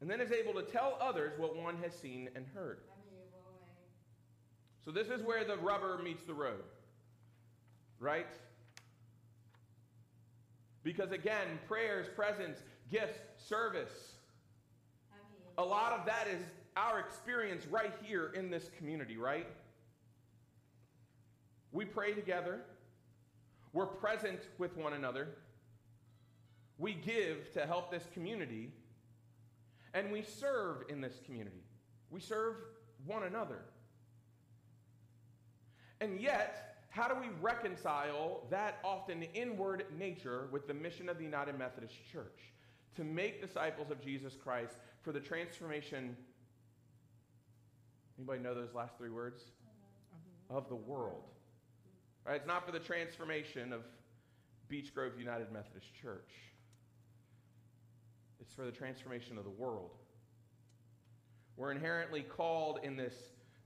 and 0.02 0.10
then 0.10 0.22
is 0.22 0.32
able 0.32 0.54
to 0.54 0.62
tell 0.62 0.98
others 1.02 1.34
what 1.38 1.56
one 1.56 1.78
has 1.84 1.94
seen 1.94 2.30
and 2.36 2.46
heard. 2.54 2.80
So, 4.86 4.92
this 4.92 5.10
is 5.10 5.22
where 5.22 5.44
the 5.44 5.58
rubber 5.58 6.00
meets 6.02 6.24
the 6.24 6.34
road, 6.34 6.64
right? 8.00 8.28
Because 10.84 11.12
again, 11.12 11.60
prayers, 11.68 12.08
presence, 12.16 12.60
gifts, 12.90 13.20
service, 13.38 14.14
a 15.58 15.64
lot 15.64 15.92
of 15.92 16.06
that 16.06 16.28
is 16.28 16.42
our 16.78 17.00
experience 17.00 17.68
right 17.68 17.94
here 18.02 18.32
in 18.34 18.50
this 18.50 18.70
community, 18.78 19.18
right? 19.18 19.48
We 21.72 21.84
pray 21.86 22.14
together, 22.14 22.62
we're 23.74 23.86
present 23.86 24.40
with 24.58 24.76
one 24.78 24.94
another, 24.94 25.28
we 26.78 26.94
give 26.94 27.52
to 27.54 27.66
help 27.66 27.92
this 27.92 28.08
community 28.14 28.72
and 29.94 30.12
we 30.12 30.22
serve 30.22 30.84
in 30.90 31.02
this 31.02 31.20
community. 31.26 31.64
We 32.10 32.20
serve 32.20 32.56
one 33.06 33.24
another. 33.24 33.60
And 36.02 36.20
yet, 36.20 36.78
how 36.90 37.08
do 37.08 37.16
we 37.20 37.28
reconcile 37.42 38.44
that 38.50 38.80
often 38.84 39.24
inward 39.34 39.86
nature 39.98 40.48
with 40.52 40.68
the 40.68 40.74
mission 40.74 41.10
of 41.10 41.18
the 41.18 41.24
United 41.24 41.58
Methodist 41.58 41.96
Church 42.12 42.40
to 42.96 43.04
make 43.04 43.42
disciples 43.42 43.92
of 43.92 44.02
Jesus 44.02 44.36
Christ 44.36 44.76
for 45.02 45.12
the 45.12 45.20
transformation? 45.20 46.16
Anybody 48.18 48.42
know 48.42 48.54
those 48.54 48.74
last 48.74 48.98
three 48.98 49.10
words? 49.10 49.42
Of 50.50 50.68
the 50.68 50.76
world. 50.76 51.24
Right? 52.26 52.38
It's 52.38 52.48
not 52.48 52.66
for 52.66 52.72
the 52.72 52.80
transformation 52.80 53.72
of 53.72 53.82
Beech 54.68 54.94
Grove 54.94 55.14
United 55.18 55.52
Methodist 55.52 55.94
Church. 56.02 56.32
It's 58.40 58.54
for 58.54 58.66
the 58.66 58.72
transformation 58.72 59.38
of 59.38 59.44
the 59.44 59.50
world. 59.50 59.92
We're 61.58 61.72
inherently 61.72 62.22
called 62.22 62.80
in 62.84 62.96
this 62.96 63.14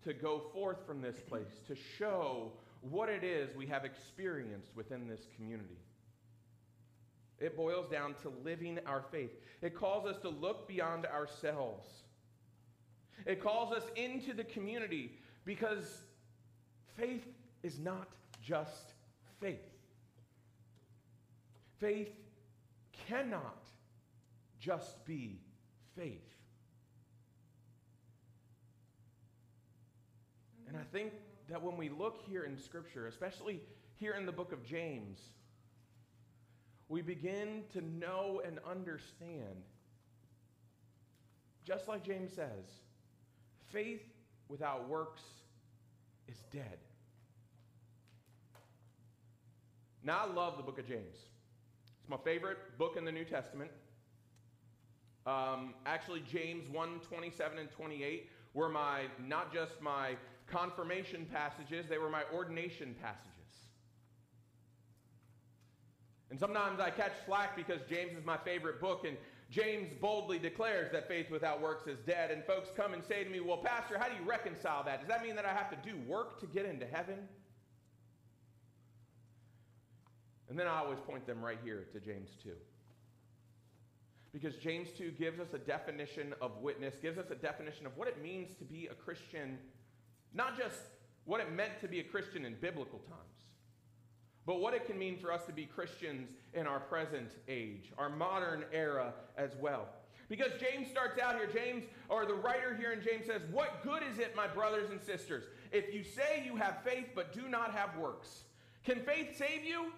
to 0.03 0.13
go 0.13 0.41
forth 0.53 0.85
from 0.85 1.01
this 1.01 1.17
place, 1.21 1.61
to 1.67 1.75
show 1.75 2.51
what 2.81 3.07
it 3.07 3.23
is 3.23 3.55
we 3.55 3.67
have 3.67 3.85
experienced 3.85 4.71
within 4.75 5.07
this 5.07 5.21
community. 5.35 5.77
It 7.39 7.55
boils 7.55 7.89
down 7.89 8.15
to 8.23 8.33
living 8.43 8.79
our 8.85 9.03
faith. 9.11 9.31
It 9.61 9.75
calls 9.75 10.05
us 10.05 10.17
to 10.21 10.29
look 10.29 10.67
beyond 10.67 11.05
ourselves. 11.05 11.87
It 13.25 13.41
calls 13.41 13.73
us 13.73 13.83
into 13.95 14.33
the 14.33 14.43
community 14.43 15.11
because 15.45 16.03
faith 16.97 17.27
is 17.61 17.79
not 17.79 18.07
just 18.41 18.93
faith. 19.39 19.59
Faith 21.79 22.11
cannot 23.07 23.63
just 24.63 25.03
be 25.05 25.41
faith. 25.97 26.21
And 30.67 30.77
I 30.77 30.83
think 30.91 31.11
that 31.49 31.61
when 31.61 31.75
we 31.75 31.89
look 31.89 32.21
here 32.25 32.43
in 32.43 32.57
Scripture, 32.57 33.07
especially 33.07 33.59
here 33.95 34.13
in 34.13 34.25
the 34.25 34.31
book 34.31 34.53
of 34.53 34.65
James, 34.65 35.19
we 36.87 37.01
begin 37.01 37.63
to 37.73 37.81
know 37.81 38.41
and 38.45 38.59
understand, 38.69 39.63
just 41.65 41.89
like 41.89 42.05
James 42.05 42.31
says, 42.31 42.65
faith 43.71 44.01
without 44.47 44.87
works 44.87 45.23
is 46.29 46.37
dead. 46.51 46.77
Now, 50.05 50.21
I 50.25 50.33
love 50.33 50.55
the 50.55 50.63
book 50.63 50.79
of 50.79 50.87
James. 50.87 51.17
It's 51.99 52.09
my 52.09 52.17
favorite 52.23 52.77
book 52.77 52.95
in 52.97 53.03
the 53.03 53.11
New 53.11 53.25
Testament. 53.25 53.71
Um, 55.25 55.73
actually, 55.85 56.21
James 56.31 56.69
1 56.69 56.99
27 56.99 57.57
and 57.57 57.71
28 57.71 58.29
were 58.53 58.69
my, 58.69 59.03
not 59.25 59.53
just 59.53 59.81
my 59.81 60.15
confirmation 60.47 61.25
passages, 61.31 61.85
they 61.89 61.97
were 61.97 62.09
my 62.09 62.23
ordination 62.33 62.95
passages. 63.01 63.29
And 66.29 66.39
sometimes 66.39 66.79
I 66.79 66.89
catch 66.89 67.13
slack 67.25 67.55
because 67.55 67.81
James 67.87 68.17
is 68.17 68.25
my 68.25 68.37
favorite 68.37 68.81
book, 68.81 69.05
and 69.07 69.17
James 69.49 69.89
boldly 70.01 70.39
declares 70.39 70.91
that 70.91 71.07
faith 71.07 71.29
without 71.29 71.61
works 71.61 71.85
is 71.87 71.99
dead. 72.07 72.31
And 72.31 72.43
folks 72.43 72.69
come 72.75 72.93
and 72.93 73.03
say 73.03 73.23
to 73.23 73.29
me, 73.29 73.39
Well, 73.39 73.57
Pastor, 73.57 73.99
how 73.99 74.07
do 74.09 74.15
you 74.15 74.27
reconcile 74.27 74.83
that? 74.85 75.01
Does 75.01 75.09
that 75.09 75.21
mean 75.21 75.35
that 75.35 75.45
I 75.45 75.53
have 75.53 75.69
to 75.69 75.77
do 75.87 75.95
work 76.07 76.39
to 76.39 76.47
get 76.47 76.65
into 76.65 76.87
heaven? 76.87 77.19
And 80.49 80.57
then 80.57 80.67
I 80.67 80.79
always 80.79 80.99
point 80.99 81.25
them 81.27 81.43
right 81.43 81.59
here 81.63 81.85
to 81.93 81.99
James 81.99 82.31
2. 82.43 82.49
Because 84.33 84.55
James 84.55 84.89
2 84.97 85.11
gives 85.11 85.39
us 85.39 85.53
a 85.53 85.59
definition 85.59 86.33
of 86.41 86.57
witness, 86.57 86.95
gives 86.99 87.19
us 87.19 87.29
a 87.29 87.35
definition 87.35 87.85
of 87.85 87.95
what 87.95 88.07
it 88.07 88.21
means 88.21 88.55
to 88.55 88.65
be 88.65 88.87
a 88.87 88.95
Christian, 88.95 89.59
not 90.33 90.57
just 90.57 90.75
what 91.25 91.39
it 91.39 91.51
meant 91.51 91.79
to 91.81 91.87
be 91.87 91.99
a 91.99 92.03
Christian 92.03 92.43
in 92.43 92.55
biblical 92.59 92.99
times, 92.99 93.19
but 94.45 94.59
what 94.59 94.73
it 94.73 94.85
can 94.87 94.97
mean 94.97 95.17
for 95.17 95.31
us 95.31 95.45
to 95.45 95.53
be 95.53 95.65
Christians 95.65 96.31
in 96.53 96.65
our 96.65 96.79
present 96.79 97.29
age, 97.47 97.93
our 97.97 98.09
modern 98.09 98.65
era 98.73 99.13
as 99.37 99.51
well. 99.61 99.87
Because 100.29 100.51
James 100.59 100.89
starts 100.89 101.19
out 101.19 101.35
here, 101.35 101.47
James, 101.47 101.83
or 102.09 102.25
the 102.25 102.33
writer 102.33 102.75
here 102.75 102.91
in 102.91 103.03
James 103.03 103.27
says, 103.27 103.41
What 103.51 103.83
good 103.83 104.01
is 104.11 104.17
it, 104.17 104.35
my 104.35 104.47
brothers 104.47 104.89
and 104.89 104.99
sisters, 104.99 105.43
if 105.71 105.93
you 105.93 106.03
say 106.03 106.43
you 106.45 106.55
have 106.55 106.81
faith 106.83 107.09
but 107.13 107.33
do 107.33 107.47
not 107.47 107.71
have 107.73 107.95
works? 107.97 108.45
Can 108.83 108.99
faith 109.01 109.37
save 109.37 109.63
you? 109.63 109.93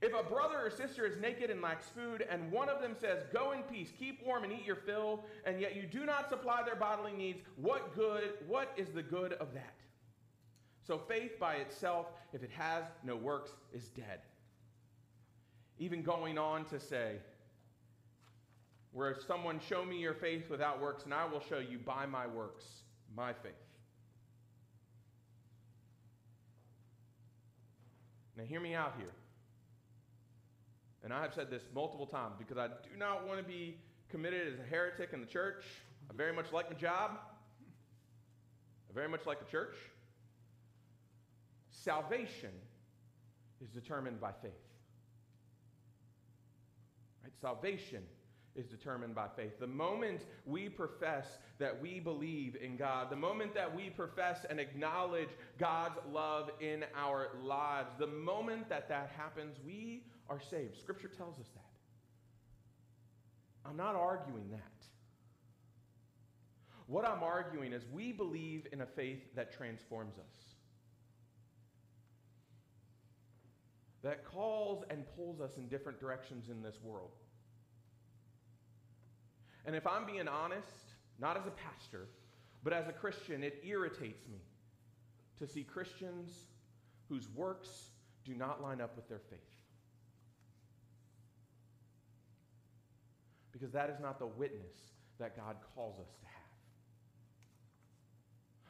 If 0.00 0.12
a 0.14 0.22
brother 0.22 0.58
or 0.64 0.70
sister 0.70 1.04
is 1.04 1.16
naked 1.16 1.50
and 1.50 1.60
lacks 1.60 1.86
food, 1.88 2.24
and 2.30 2.52
one 2.52 2.68
of 2.68 2.80
them 2.80 2.94
says, 3.00 3.24
Go 3.32 3.52
in 3.52 3.62
peace, 3.62 3.90
keep 3.98 4.24
warm 4.24 4.44
and 4.44 4.52
eat 4.52 4.64
your 4.64 4.76
fill, 4.76 5.24
and 5.44 5.60
yet 5.60 5.74
you 5.74 5.86
do 5.86 6.06
not 6.06 6.28
supply 6.28 6.62
their 6.64 6.76
bodily 6.76 7.12
needs, 7.12 7.40
what 7.56 7.94
good, 7.96 8.34
what 8.46 8.72
is 8.76 8.88
the 8.90 9.02
good 9.02 9.32
of 9.34 9.52
that? 9.54 9.74
So 10.86 10.98
faith 10.98 11.38
by 11.40 11.56
itself, 11.56 12.06
if 12.32 12.42
it 12.44 12.50
has 12.52 12.84
no 13.02 13.16
works, 13.16 13.50
is 13.74 13.88
dead. 13.88 14.20
Even 15.80 16.02
going 16.02 16.38
on 16.38 16.64
to 16.66 16.78
say, 16.78 17.16
where 18.92 19.16
someone 19.26 19.60
show 19.68 19.84
me 19.84 19.98
your 19.98 20.14
faith 20.14 20.48
without 20.48 20.80
works, 20.80 21.04
and 21.04 21.12
I 21.12 21.24
will 21.24 21.42
show 21.48 21.58
you 21.58 21.78
by 21.78 22.06
my 22.06 22.26
works 22.26 22.64
my 23.14 23.32
faith. 23.32 23.52
Now, 28.36 28.44
hear 28.44 28.60
me 28.60 28.74
out 28.74 28.94
here. 28.96 29.12
And 31.08 31.16
I 31.16 31.22
have 31.22 31.32
said 31.32 31.48
this 31.48 31.62
multiple 31.74 32.04
times 32.04 32.34
because 32.38 32.58
I 32.58 32.66
do 32.66 32.98
not 32.98 33.26
want 33.26 33.38
to 33.38 33.42
be 33.42 33.78
committed 34.10 34.52
as 34.52 34.60
a 34.60 34.62
heretic 34.62 35.14
in 35.14 35.22
the 35.22 35.26
church. 35.26 35.64
I 36.10 36.14
very 36.14 36.34
much 36.34 36.52
like 36.52 36.68
my 36.68 36.76
job. 36.76 37.12
I 38.90 38.92
very 38.92 39.08
much 39.08 39.24
like 39.24 39.38
the 39.38 39.50
church. 39.50 39.74
Salvation 41.70 42.50
is 43.62 43.70
determined 43.70 44.20
by 44.20 44.32
faith. 44.42 44.52
Right? 47.24 47.32
Salvation 47.40 48.02
is 48.58 48.66
determined 48.66 49.14
by 49.14 49.28
faith. 49.36 49.58
The 49.60 49.66
moment 49.66 50.22
we 50.44 50.68
profess 50.68 51.38
that 51.58 51.80
we 51.80 52.00
believe 52.00 52.56
in 52.60 52.76
God, 52.76 53.08
the 53.10 53.16
moment 53.16 53.54
that 53.54 53.74
we 53.74 53.88
profess 53.88 54.44
and 54.50 54.60
acknowledge 54.60 55.30
God's 55.58 55.98
love 56.12 56.50
in 56.60 56.84
our 56.94 57.28
lives, 57.42 57.90
the 57.98 58.06
moment 58.06 58.68
that 58.68 58.88
that 58.88 59.12
happens, 59.16 59.56
we 59.64 60.02
are 60.28 60.40
saved. 60.40 60.76
Scripture 60.76 61.08
tells 61.08 61.38
us 61.38 61.48
that. 61.54 61.64
I'm 63.64 63.76
not 63.76 63.94
arguing 63.94 64.50
that. 64.50 64.62
What 66.86 67.06
I'm 67.06 67.22
arguing 67.22 67.72
is 67.72 67.82
we 67.92 68.12
believe 68.12 68.66
in 68.72 68.80
a 68.80 68.86
faith 68.86 69.20
that 69.36 69.52
transforms 69.52 70.14
us. 70.18 70.48
that 74.02 74.24
calls 74.24 74.84
and 74.90 75.04
pulls 75.16 75.40
us 75.40 75.56
in 75.56 75.68
different 75.68 75.98
directions 75.98 76.48
in 76.50 76.62
this 76.62 76.78
world. 76.82 77.10
And 79.68 79.76
if 79.76 79.86
I'm 79.86 80.06
being 80.06 80.26
honest, 80.28 80.94
not 81.20 81.36
as 81.36 81.46
a 81.46 81.50
pastor, 81.50 82.06
but 82.64 82.72
as 82.72 82.88
a 82.88 82.92
Christian, 82.92 83.44
it 83.44 83.62
irritates 83.62 84.26
me 84.26 84.38
to 85.38 85.46
see 85.46 85.62
Christians 85.62 86.46
whose 87.10 87.28
works 87.34 87.90
do 88.24 88.34
not 88.34 88.62
line 88.62 88.80
up 88.80 88.96
with 88.96 89.06
their 89.10 89.20
faith. 89.28 89.38
Because 93.52 93.70
that 93.72 93.90
is 93.90 94.00
not 94.00 94.18
the 94.18 94.26
witness 94.26 94.72
that 95.18 95.36
God 95.36 95.56
calls 95.74 96.00
us 96.00 96.14
to 96.20 96.24
have. 96.24 96.34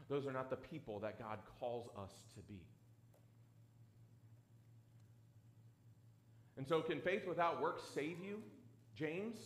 Those 0.08 0.26
are 0.26 0.32
not 0.32 0.50
the 0.50 0.56
people 0.56 0.98
that 0.98 1.16
God 1.16 1.38
calls 1.60 1.86
us 1.96 2.10
to 2.34 2.40
be. 2.52 2.58
And 6.56 6.66
so, 6.66 6.80
can 6.80 7.00
faith 7.00 7.24
without 7.24 7.62
works 7.62 7.84
save 7.94 8.16
you, 8.20 8.42
James? 8.96 9.36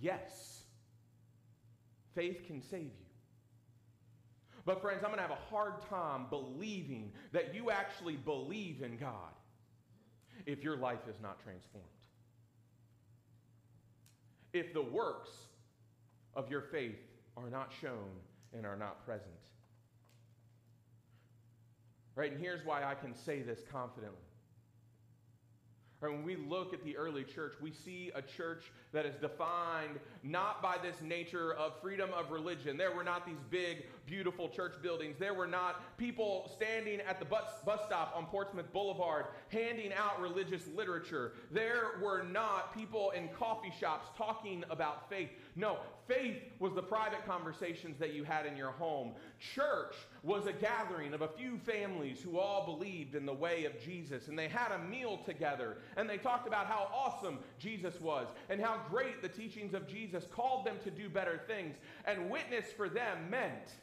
Yes. 0.00 0.62
Faith 2.14 2.44
can 2.46 2.60
save 2.62 2.82
you. 2.82 3.10
But, 4.64 4.80
friends, 4.82 5.00
I'm 5.02 5.10
going 5.10 5.22
to 5.22 5.22
have 5.22 5.30
a 5.30 5.54
hard 5.54 5.82
time 5.88 6.26
believing 6.28 7.12
that 7.32 7.54
you 7.54 7.70
actually 7.70 8.16
believe 8.16 8.82
in 8.82 8.96
God 8.96 9.32
if 10.46 10.62
your 10.62 10.76
life 10.76 11.08
is 11.08 11.16
not 11.22 11.42
transformed. 11.42 11.86
If 14.52 14.72
the 14.74 14.82
works 14.82 15.30
of 16.34 16.50
your 16.50 16.62
faith 16.62 16.98
are 17.36 17.48
not 17.50 17.72
shown 17.80 18.10
and 18.52 18.66
are 18.66 18.76
not 18.76 19.04
present. 19.04 19.30
Right? 22.16 22.32
And 22.32 22.40
here's 22.40 22.64
why 22.64 22.84
I 22.84 22.94
can 22.94 23.14
say 23.14 23.42
this 23.42 23.60
confidently. 23.70 24.18
Right, 26.00 26.10
when 26.10 26.24
we 26.24 26.36
look 26.36 26.72
at 26.72 26.82
the 26.82 26.96
early 26.96 27.24
church, 27.24 27.52
we 27.60 27.72
see 27.72 28.10
a 28.14 28.22
church 28.22 28.72
that 28.92 29.04
is 29.04 29.14
defined 29.16 30.00
not 30.22 30.62
by 30.62 30.76
this 30.82 30.96
nature 31.02 31.52
of 31.52 31.74
freedom 31.82 32.08
of 32.16 32.30
religion. 32.30 32.78
There 32.78 32.90
were 32.90 33.04
not 33.04 33.26
these 33.26 33.42
big, 33.50 33.84
beautiful 34.06 34.48
church 34.48 34.72
buildings. 34.82 35.16
There 35.18 35.34
were 35.34 35.46
not 35.46 35.98
people 35.98 36.50
standing 36.56 37.00
at 37.02 37.18
the 37.18 37.26
bus, 37.26 37.44
bus 37.66 37.80
stop 37.86 38.14
on 38.16 38.24
Portsmouth 38.26 38.72
Boulevard 38.72 39.26
handing 39.50 39.92
out 39.92 40.18
religious 40.22 40.62
literature. 40.74 41.32
There 41.50 41.98
were 42.02 42.22
not 42.22 42.74
people 42.74 43.10
in 43.10 43.28
coffee 43.28 43.72
shops 43.78 44.08
talking 44.16 44.64
about 44.70 45.10
faith. 45.10 45.28
No, 45.60 45.76
faith 46.08 46.38
was 46.58 46.72
the 46.72 46.82
private 46.82 47.26
conversations 47.26 47.98
that 47.98 48.14
you 48.14 48.24
had 48.24 48.46
in 48.46 48.56
your 48.56 48.70
home. 48.70 49.12
Church 49.54 49.94
was 50.22 50.46
a 50.46 50.54
gathering 50.54 51.12
of 51.12 51.20
a 51.20 51.28
few 51.28 51.58
families 51.58 52.22
who 52.22 52.38
all 52.38 52.64
believed 52.64 53.14
in 53.14 53.26
the 53.26 53.34
way 53.34 53.66
of 53.66 53.78
Jesus. 53.78 54.28
And 54.28 54.38
they 54.38 54.48
had 54.48 54.72
a 54.72 54.78
meal 54.78 55.18
together. 55.18 55.76
And 55.98 56.08
they 56.08 56.16
talked 56.16 56.48
about 56.48 56.64
how 56.64 56.88
awesome 56.94 57.40
Jesus 57.58 58.00
was 58.00 58.26
and 58.48 58.58
how 58.58 58.80
great 58.88 59.20
the 59.20 59.28
teachings 59.28 59.74
of 59.74 59.86
Jesus 59.86 60.24
called 60.32 60.64
them 60.64 60.76
to 60.82 60.90
do 60.90 61.10
better 61.10 61.42
things. 61.46 61.76
And 62.06 62.30
witness 62.30 62.64
for 62.74 62.88
them 62.88 63.28
meant 63.28 63.74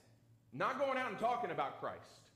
not 0.54 0.80
going 0.80 0.98
out 0.98 1.12
and 1.12 1.20
talking 1.20 1.52
about 1.52 1.80
Christ. 1.80 2.27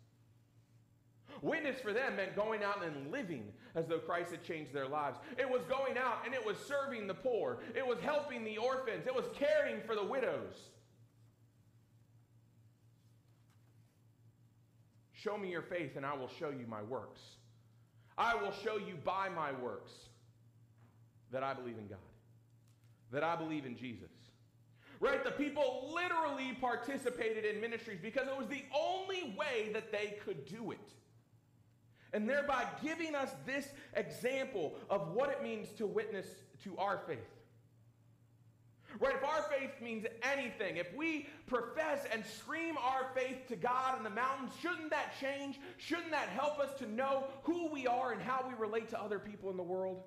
Witness 1.41 1.79
for 1.79 1.93
them 1.93 2.15
meant 2.15 2.35
going 2.35 2.63
out 2.63 2.83
and 2.83 3.11
living 3.11 3.51
as 3.75 3.87
though 3.87 3.99
Christ 3.99 4.31
had 4.31 4.43
changed 4.43 4.73
their 4.73 4.87
lives. 4.87 5.17
It 5.37 5.49
was 5.49 5.61
going 5.63 5.97
out 5.97 6.19
and 6.25 6.33
it 6.33 6.45
was 6.45 6.57
serving 6.67 7.07
the 7.07 7.13
poor. 7.13 7.59
It 7.75 7.85
was 7.85 7.99
helping 7.99 8.43
the 8.43 8.57
orphans. 8.57 9.07
It 9.07 9.15
was 9.15 9.25
caring 9.33 9.81
for 9.85 9.95
the 9.95 10.03
widows. 10.03 10.55
Show 15.13 15.37
me 15.37 15.51
your 15.51 15.61
faith, 15.61 15.97
and 15.97 16.05
I 16.05 16.15
will 16.15 16.29
show 16.39 16.49
you 16.49 16.65
my 16.67 16.81
works. 16.81 17.21
I 18.17 18.33
will 18.33 18.51
show 18.51 18.77
you 18.77 18.95
by 19.05 19.29
my 19.29 19.51
works 19.51 19.91
that 21.31 21.43
I 21.43 21.53
believe 21.53 21.77
in 21.77 21.87
God, 21.87 21.99
that 23.11 23.23
I 23.23 23.35
believe 23.35 23.65
in 23.65 23.77
Jesus. 23.77 24.09
Right? 24.99 25.23
The 25.23 25.31
people 25.31 25.91
literally 25.93 26.57
participated 26.59 27.45
in 27.45 27.61
ministries 27.61 27.99
because 28.01 28.27
it 28.27 28.37
was 28.37 28.47
the 28.47 28.63
only 28.75 29.35
way 29.37 29.69
that 29.73 29.91
they 29.91 30.17
could 30.25 30.45
do 30.45 30.71
it. 30.71 30.89
And 32.13 32.27
thereby 32.27 32.65
giving 32.83 33.15
us 33.15 33.29
this 33.45 33.67
example 33.95 34.75
of 34.89 35.13
what 35.13 35.29
it 35.29 35.41
means 35.41 35.69
to 35.77 35.85
witness 35.85 36.27
to 36.63 36.77
our 36.77 36.99
faith. 37.07 37.19
Right? 38.99 39.15
If 39.15 39.23
our 39.23 39.43
faith 39.43 39.71
means 39.81 40.05
anything, 40.21 40.77
if 40.77 40.93
we 40.95 41.27
profess 41.47 42.05
and 42.11 42.25
scream 42.25 42.77
our 42.77 43.09
faith 43.15 43.47
to 43.47 43.55
God 43.55 43.97
in 43.97 44.03
the 44.03 44.09
mountains, 44.09 44.51
shouldn't 44.61 44.89
that 44.89 45.13
change? 45.19 45.59
Shouldn't 45.77 46.11
that 46.11 46.27
help 46.29 46.59
us 46.59 46.77
to 46.79 46.91
know 46.91 47.25
who 47.43 47.71
we 47.71 47.87
are 47.87 48.11
and 48.11 48.21
how 48.21 48.45
we 48.45 48.53
relate 48.55 48.89
to 48.89 49.01
other 49.01 49.19
people 49.19 49.49
in 49.49 49.57
the 49.57 49.63
world? 49.63 50.03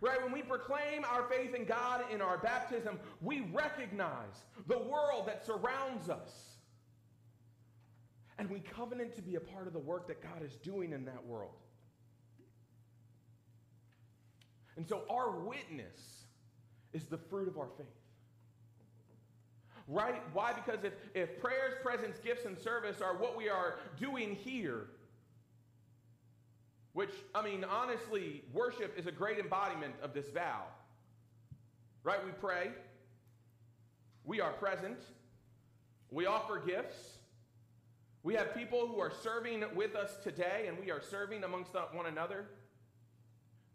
Right? 0.00 0.22
When 0.22 0.32
we 0.32 0.42
proclaim 0.42 1.04
our 1.10 1.24
faith 1.28 1.54
in 1.54 1.64
God 1.64 2.04
in 2.12 2.20
our 2.20 2.38
baptism, 2.38 3.00
we 3.20 3.40
recognize 3.52 4.44
the 4.68 4.78
world 4.78 5.26
that 5.26 5.44
surrounds 5.44 6.08
us. 6.08 6.55
And 8.38 8.50
we 8.50 8.60
covenant 8.60 9.14
to 9.16 9.22
be 9.22 9.36
a 9.36 9.40
part 9.40 9.66
of 9.66 9.72
the 9.72 9.78
work 9.78 10.06
that 10.08 10.22
God 10.22 10.42
is 10.44 10.56
doing 10.56 10.92
in 10.92 11.04
that 11.06 11.24
world. 11.26 11.54
And 14.76 14.86
so 14.86 15.02
our 15.10 15.30
witness 15.30 16.24
is 16.92 17.06
the 17.06 17.16
fruit 17.18 17.48
of 17.48 17.58
our 17.58 17.68
faith. 17.78 17.86
Right? 19.88 20.22
Why? 20.32 20.52
Because 20.52 20.84
if, 20.84 20.92
if 21.14 21.40
prayers, 21.40 21.74
presence, 21.82 22.18
gifts, 22.18 22.44
and 22.44 22.58
service 22.58 23.00
are 23.00 23.16
what 23.16 23.36
we 23.36 23.48
are 23.48 23.78
doing 23.98 24.34
here, 24.34 24.88
Which, 26.92 27.12
I 27.34 27.42
mean, 27.42 27.62
honestly, 27.62 28.42
worship 28.54 28.98
is 28.98 29.06
a 29.06 29.12
great 29.12 29.38
embodiment 29.38 29.94
of 30.02 30.14
this 30.14 30.30
vow. 30.30 30.62
Right? 32.02 32.24
We 32.24 32.32
pray, 32.32 32.70
we 34.24 34.40
are 34.40 34.52
present, 34.52 34.98
we 36.10 36.24
offer 36.24 36.58
gifts, 36.58 37.15
we 38.26 38.34
have 38.34 38.52
people 38.56 38.88
who 38.88 38.98
are 38.98 39.12
serving 39.22 39.62
with 39.76 39.94
us 39.94 40.16
today, 40.24 40.64
and 40.66 40.76
we 40.84 40.90
are 40.90 41.00
serving 41.00 41.44
amongst 41.44 41.70
one 41.92 42.06
another. 42.06 42.44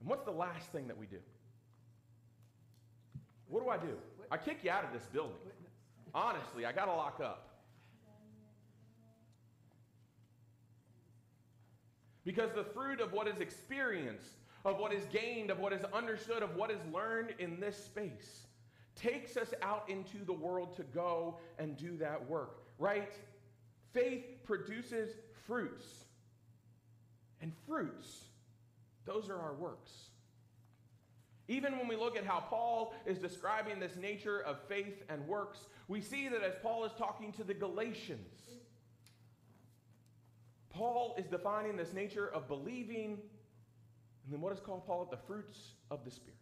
And 0.01 0.09
what's 0.09 0.25
the 0.25 0.31
last 0.31 0.69
thing 0.73 0.87
that 0.87 0.97
we 0.97 1.05
do? 1.05 1.19
What 3.47 3.63
do 3.63 3.69
I 3.69 3.77
do? 3.77 3.95
I 4.29 4.35
kick 4.35 4.57
you 4.65 4.69
out 4.69 4.83
of 4.83 4.91
this 4.91 5.07
building. 5.13 5.37
Honestly, 6.13 6.65
I 6.65 6.73
got 6.73 6.87
to 6.87 6.91
lock 6.91 7.21
up. 7.23 7.61
Because 12.25 12.51
the 12.53 12.65
fruit 12.65 12.99
of 12.99 13.13
what 13.13 13.29
is 13.29 13.39
experienced, 13.39 14.33
of 14.65 14.79
what 14.79 14.91
is 14.91 15.05
gained, 15.13 15.49
of 15.49 15.59
what 15.59 15.71
is 15.71 15.85
understood, 15.93 16.43
of 16.43 16.57
what 16.57 16.69
is 16.69 16.79
learned 16.93 17.35
in 17.39 17.61
this 17.61 17.81
space 17.81 18.47
takes 18.97 19.37
us 19.37 19.53
out 19.61 19.89
into 19.89 20.25
the 20.25 20.33
world 20.33 20.75
to 20.75 20.83
go 20.83 21.37
and 21.57 21.77
do 21.77 21.95
that 21.95 22.29
work, 22.29 22.63
right? 22.77 23.13
Faith 23.93 24.43
produces 24.43 25.09
fruits. 25.47 25.85
And 27.41 27.51
fruits, 27.67 28.25
those 29.05 29.29
are 29.29 29.37
our 29.37 29.53
works. 29.53 29.91
Even 31.47 31.77
when 31.77 31.87
we 31.87 31.95
look 31.95 32.15
at 32.15 32.25
how 32.25 32.39
Paul 32.39 32.93
is 33.05 33.17
describing 33.17 33.79
this 33.79 33.95
nature 33.95 34.41
of 34.41 34.57
faith 34.69 35.03
and 35.09 35.27
works, 35.27 35.65
we 35.87 35.99
see 35.99 36.29
that 36.29 36.43
as 36.43 36.53
Paul 36.61 36.85
is 36.85 36.91
talking 36.97 37.33
to 37.33 37.43
the 37.43 37.53
Galatians, 37.53 38.37
Paul 40.69 41.15
is 41.17 41.25
defining 41.25 41.75
this 41.75 41.93
nature 41.93 42.27
of 42.27 42.47
believing, 42.47 43.17
and 44.23 44.33
then 44.33 44.39
what 44.39 44.53
does 44.53 44.61
Paul 44.61 44.81
call 44.87 45.03
it? 45.03 45.11
The 45.11 45.17
fruits 45.27 45.73
of 45.89 46.05
the 46.05 46.11
Spirit. 46.11 46.37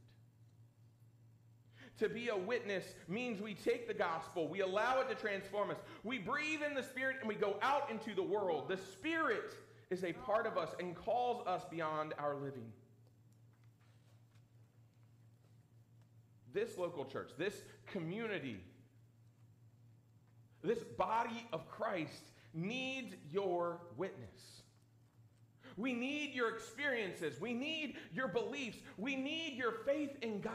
To 2.00 2.08
be 2.08 2.30
a 2.30 2.38
witness 2.38 2.86
means 3.10 3.42
we 3.42 3.54
take 3.54 3.88
the 3.88 3.94
gospel, 3.94 4.48
we 4.48 4.62
allow 4.62 5.02
it 5.02 5.10
to 5.10 5.16
transform 5.16 5.70
us. 5.70 5.78
We 6.04 6.18
breathe 6.18 6.62
in 6.68 6.74
the 6.74 6.84
Spirit 6.84 7.18
and 7.20 7.28
we 7.28 7.36
go 7.36 7.58
out 7.62 7.92
into 7.92 8.16
the 8.16 8.24
world. 8.24 8.70
The 8.70 8.78
Spirit 8.78 9.54
is 9.90 10.06
a 10.06 10.14
part 10.14 10.48
of 10.48 10.58
us 10.58 10.70
and 10.80 10.96
calls 10.96 11.46
us 11.46 11.64
beyond 11.70 12.14
our 12.18 12.36
living. 12.36 12.72
This 16.54 16.78
local 16.78 17.04
church, 17.06 17.32
this 17.38 17.56
community, 17.88 18.60
this 20.64 20.80
body 20.98 21.48
of 21.52 21.68
Christ 21.70 22.24
needs 22.54 23.14
your 23.30 23.82
witness. 23.98 24.62
We 25.76 25.94
need 25.94 26.34
your 26.34 26.50
experiences. 26.50 27.40
We 27.40 27.54
need 27.54 27.96
your 28.14 28.28
beliefs. 28.28 28.78
We 28.98 29.16
need 29.16 29.56
your 29.56 29.74
faith 29.86 30.12
in 30.22 30.42
God. 30.42 30.54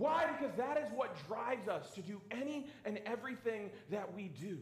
Why? 0.00 0.24
Because 0.32 0.56
that 0.56 0.78
is 0.78 0.90
what 0.94 1.14
drives 1.28 1.68
us 1.68 1.90
to 1.90 2.00
do 2.00 2.22
any 2.30 2.68
and 2.86 2.98
everything 3.04 3.68
that 3.90 4.14
we 4.14 4.28
do. 4.28 4.58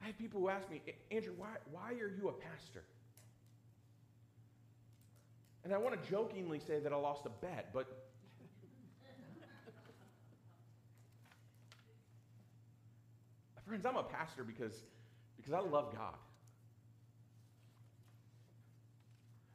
I 0.00 0.06
have 0.06 0.16
people 0.16 0.40
who 0.40 0.48
ask 0.48 0.70
me, 0.70 0.80
Andrew, 1.10 1.32
why, 1.36 1.48
why 1.72 1.94
are 2.00 2.12
you 2.16 2.28
a 2.28 2.32
pastor? 2.32 2.84
And 5.64 5.74
I 5.74 5.78
want 5.78 6.00
to 6.00 6.08
jokingly 6.08 6.60
say 6.60 6.78
that 6.78 6.92
I 6.92 6.96
lost 6.96 7.26
a 7.26 7.30
bet, 7.30 7.70
but 7.74 7.88
friends, 13.66 13.84
I'm 13.84 13.96
a 13.96 14.04
pastor 14.04 14.44
because, 14.44 14.84
because 15.36 15.52
I 15.52 15.58
love 15.58 15.92
God. 15.92 16.14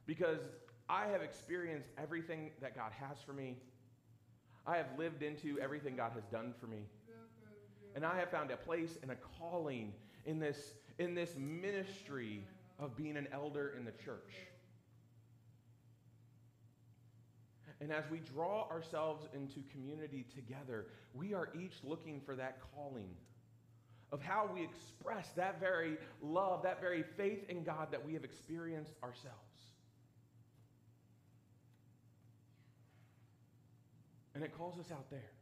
Because 0.04 0.40
I 0.88 1.06
have 1.06 1.22
experienced 1.22 1.88
everything 1.98 2.50
that 2.60 2.74
God 2.74 2.92
has 2.92 3.18
for 3.24 3.32
me. 3.32 3.56
I 4.66 4.76
have 4.76 4.86
lived 4.98 5.22
into 5.22 5.58
everything 5.60 5.96
God 5.96 6.12
has 6.14 6.24
done 6.24 6.54
for 6.58 6.66
me. 6.66 6.86
And 7.94 8.04
I 8.04 8.18
have 8.18 8.30
found 8.30 8.50
a 8.50 8.56
place 8.56 8.96
and 9.02 9.10
a 9.10 9.16
calling 9.38 9.92
in 10.24 10.38
this, 10.38 10.74
in 10.98 11.14
this 11.14 11.34
ministry 11.36 12.44
of 12.78 12.96
being 12.96 13.16
an 13.16 13.28
elder 13.32 13.74
in 13.76 13.84
the 13.84 13.92
church. 13.92 14.34
And 17.80 17.92
as 17.92 18.04
we 18.10 18.18
draw 18.18 18.68
ourselves 18.68 19.26
into 19.34 19.60
community 19.70 20.26
together, 20.34 20.86
we 21.14 21.32
are 21.34 21.50
each 21.58 21.74
looking 21.84 22.20
for 22.20 22.34
that 22.36 22.58
calling 22.74 23.10
of 24.10 24.22
how 24.22 24.48
we 24.52 24.62
express 24.62 25.28
that 25.36 25.60
very 25.60 25.96
love, 26.22 26.62
that 26.62 26.80
very 26.80 27.04
faith 27.16 27.48
in 27.48 27.62
God 27.62 27.88
that 27.90 28.04
we 28.04 28.14
have 28.14 28.24
experienced 28.24 28.94
ourselves. 29.02 29.47
And 34.38 34.44
it 34.44 34.56
calls 34.56 34.78
us 34.78 34.92
out 34.92 35.10
there. 35.10 35.32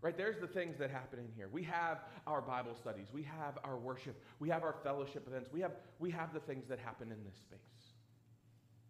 Right, 0.00 0.16
there's 0.16 0.40
the 0.40 0.46
things 0.46 0.78
that 0.78 0.90
happen 0.90 1.18
in 1.18 1.28
here. 1.36 1.46
We 1.52 1.62
have 1.64 1.98
our 2.26 2.40
Bible 2.40 2.74
studies, 2.74 3.08
we 3.12 3.22
have 3.24 3.58
our 3.62 3.76
worship, 3.76 4.18
we 4.38 4.48
have 4.48 4.62
our 4.62 4.74
fellowship 4.82 5.26
events, 5.28 5.50
we 5.52 5.60
have, 5.60 5.72
we 5.98 6.10
have 6.10 6.32
the 6.32 6.40
things 6.40 6.66
that 6.70 6.78
happen 6.78 7.12
in 7.12 7.22
this 7.22 7.36
space. 7.36 7.58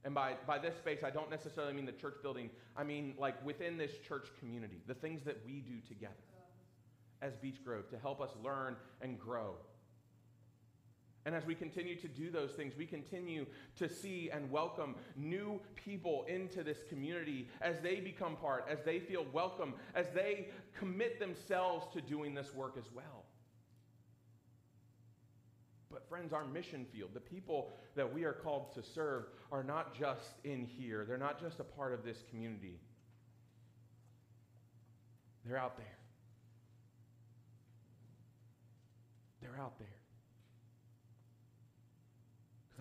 And 0.04 0.14
by, 0.14 0.34
by 0.46 0.56
this 0.56 0.76
space, 0.76 1.00
I 1.04 1.10
don't 1.10 1.30
necessarily 1.32 1.72
mean 1.72 1.84
the 1.84 1.90
church 1.90 2.14
building, 2.22 2.48
I 2.76 2.84
mean 2.84 3.14
like 3.18 3.44
within 3.44 3.76
this 3.76 3.90
church 4.06 4.28
community, 4.38 4.82
the 4.86 4.94
things 4.94 5.24
that 5.24 5.38
we 5.44 5.54
do 5.54 5.80
together 5.88 6.14
as 7.22 7.34
Beech 7.34 7.64
Grove 7.64 7.90
to 7.90 7.98
help 7.98 8.20
us 8.20 8.30
learn 8.40 8.76
and 9.02 9.18
grow. 9.18 9.54
And 11.26 11.34
as 11.34 11.44
we 11.44 11.54
continue 11.54 11.96
to 11.96 12.08
do 12.08 12.30
those 12.30 12.52
things, 12.52 12.74
we 12.78 12.86
continue 12.86 13.44
to 13.76 13.88
see 13.88 14.30
and 14.32 14.50
welcome 14.50 14.94
new 15.16 15.60
people 15.74 16.24
into 16.28 16.62
this 16.62 16.78
community 16.88 17.46
as 17.60 17.76
they 17.82 17.96
become 17.96 18.36
part, 18.36 18.66
as 18.70 18.78
they 18.84 19.00
feel 19.00 19.26
welcome, 19.32 19.74
as 19.94 20.06
they 20.14 20.48
commit 20.78 21.20
themselves 21.20 21.86
to 21.92 22.00
doing 22.00 22.34
this 22.34 22.54
work 22.54 22.76
as 22.78 22.90
well. 22.94 23.26
But, 25.90 26.08
friends, 26.08 26.32
our 26.32 26.44
mission 26.46 26.86
field, 26.90 27.10
the 27.12 27.20
people 27.20 27.72
that 27.96 28.14
we 28.14 28.24
are 28.24 28.32
called 28.32 28.72
to 28.74 28.82
serve, 28.82 29.24
are 29.52 29.64
not 29.64 29.98
just 29.98 30.38
in 30.44 30.64
here. 30.64 31.04
They're 31.04 31.18
not 31.18 31.40
just 31.40 31.60
a 31.60 31.64
part 31.64 31.92
of 31.92 32.04
this 32.04 32.22
community, 32.30 32.80
they're 35.44 35.58
out 35.58 35.76
there. 35.76 35.86
They're 39.42 39.58
out 39.58 39.78
there. 39.78 39.88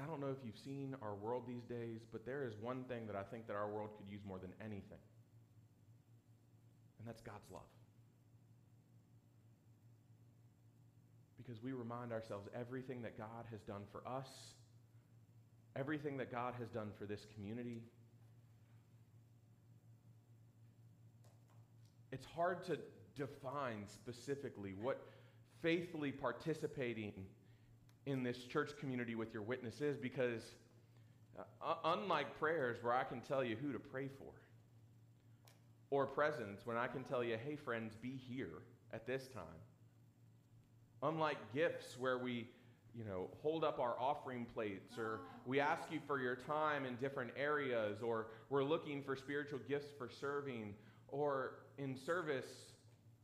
I 0.01 0.05
don't 0.05 0.21
know 0.21 0.27
if 0.27 0.37
you've 0.45 0.57
seen 0.57 0.95
our 1.01 1.15
world 1.15 1.43
these 1.47 1.63
days, 1.63 2.01
but 2.11 2.25
there 2.25 2.43
is 2.43 2.53
one 2.61 2.83
thing 2.85 3.07
that 3.07 3.15
I 3.15 3.23
think 3.23 3.47
that 3.47 3.55
our 3.55 3.67
world 3.67 3.89
could 3.97 4.11
use 4.11 4.21
more 4.27 4.39
than 4.39 4.53
anything. 4.61 4.99
And 6.99 7.07
that's 7.07 7.21
God's 7.21 7.49
love. 7.51 7.61
Because 11.37 11.63
we 11.63 11.71
remind 11.71 12.11
ourselves 12.11 12.47
everything 12.57 13.01
that 13.01 13.17
God 13.17 13.45
has 13.51 13.61
done 13.61 13.81
for 13.91 14.07
us, 14.07 14.27
everything 15.75 16.17
that 16.17 16.31
God 16.31 16.53
has 16.59 16.69
done 16.69 16.91
for 16.97 17.05
this 17.05 17.25
community. 17.33 17.81
It's 22.11 22.25
hard 22.25 22.63
to 22.65 22.77
define 23.15 23.85
specifically 23.87 24.73
what 24.79 25.01
faithfully 25.61 26.11
participating 26.11 27.13
in 28.05 28.23
this 28.23 28.37
church 28.43 28.71
community 28.79 29.15
with 29.15 29.33
your 29.33 29.43
witnesses 29.43 29.97
because, 29.97 30.41
uh, 31.37 31.75
unlike 31.85 32.37
prayers 32.39 32.77
where 32.81 32.93
I 32.93 33.03
can 33.03 33.21
tell 33.21 33.43
you 33.43 33.55
who 33.55 33.71
to 33.71 33.79
pray 33.79 34.07
for, 34.07 34.31
or 35.91 36.05
presence 36.05 36.61
when 36.65 36.77
I 36.77 36.87
can 36.87 37.03
tell 37.03 37.23
you, 37.23 37.37
hey, 37.43 37.55
friends, 37.55 37.95
be 38.01 38.19
here 38.29 38.63
at 38.93 39.07
this 39.07 39.27
time, 39.27 39.43
unlike 41.01 41.37
gifts 41.53 41.97
where 41.97 42.17
we 42.17 42.47
you 42.95 43.03
know, 43.05 43.29
hold 43.41 43.63
up 43.63 43.79
our 43.79 43.95
offering 43.99 44.45
plates, 44.53 44.97
or 44.97 45.21
we 45.45 45.59
ask 45.59 45.91
you 45.91 45.99
for 46.05 46.19
your 46.19 46.35
time 46.35 46.85
in 46.85 46.95
different 46.95 47.31
areas, 47.37 48.01
or 48.01 48.27
we're 48.49 48.63
looking 48.63 49.03
for 49.03 49.15
spiritual 49.15 49.59
gifts 49.67 49.91
for 49.97 50.09
serving, 50.09 50.73
or 51.07 51.59
in 51.77 51.95
service, 51.95 52.73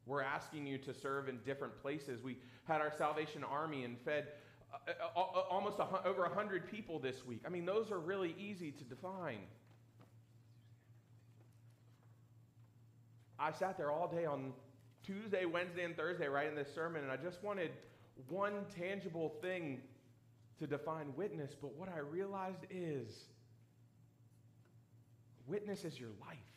we're 0.05 0.21
asking 0.21 0.67
you 0.67 0.77
to 0.77 0.93
serve 0.93 1.27
in 1.27 1.39
different 1.45 1.81
places. 1.81 2.21
We 2.21 2.37
had 2.65 2.79
our 2.79 2.93
Salvation 2.95 3.43
Army 3.43 3.83
and 3.83 3.97
fed 3.99 4.27
almost 5.15 5.79
a, 5.79 6.07
over 6.07 6.23
100 6.23 6.69
people 6.69 6.99
this 6.99 7.25
week. 7.25 7.41
I 7.45 7.49
mean, 7.49 7.65
those 7.65 7.91
are 7.91 7.99
really 7.99 8.35
easy 8.37 8.71
to 8.71 8.83
define. 8.83 9.39
I 13.37 13.51
sat 13.51 13.77
there 13.77 13.91
all 13.91 14.07
day 14.07 14.25
on 14.25 14.53
Tuesday, 15.03 15.45
Wednesday, 15.45 15.83
and 15.83 15.95
Thursday 15.95 16.27
writing 16.27 16.55
this 16.55 16.73
sermon, 16.73 17.03
and 17.03 17.11
I 17.11 17.17
just 17.17 17.43
wanted 17.43 17.71
one 18.29 18.65
tangible 18.75 19.35
thing 19.41 19.81
to 20.59 20.67
define 20.67 21.13
witness, 21.15 21.51
but 21.59 21.75
what 21.75 21.89
I 21.89 21.99
realized 21.99 22.65
is 22.69 23.25
witness 25.47 25.83
is 25.83 25.99
your 25.99 26.11
life. 26.25 26.54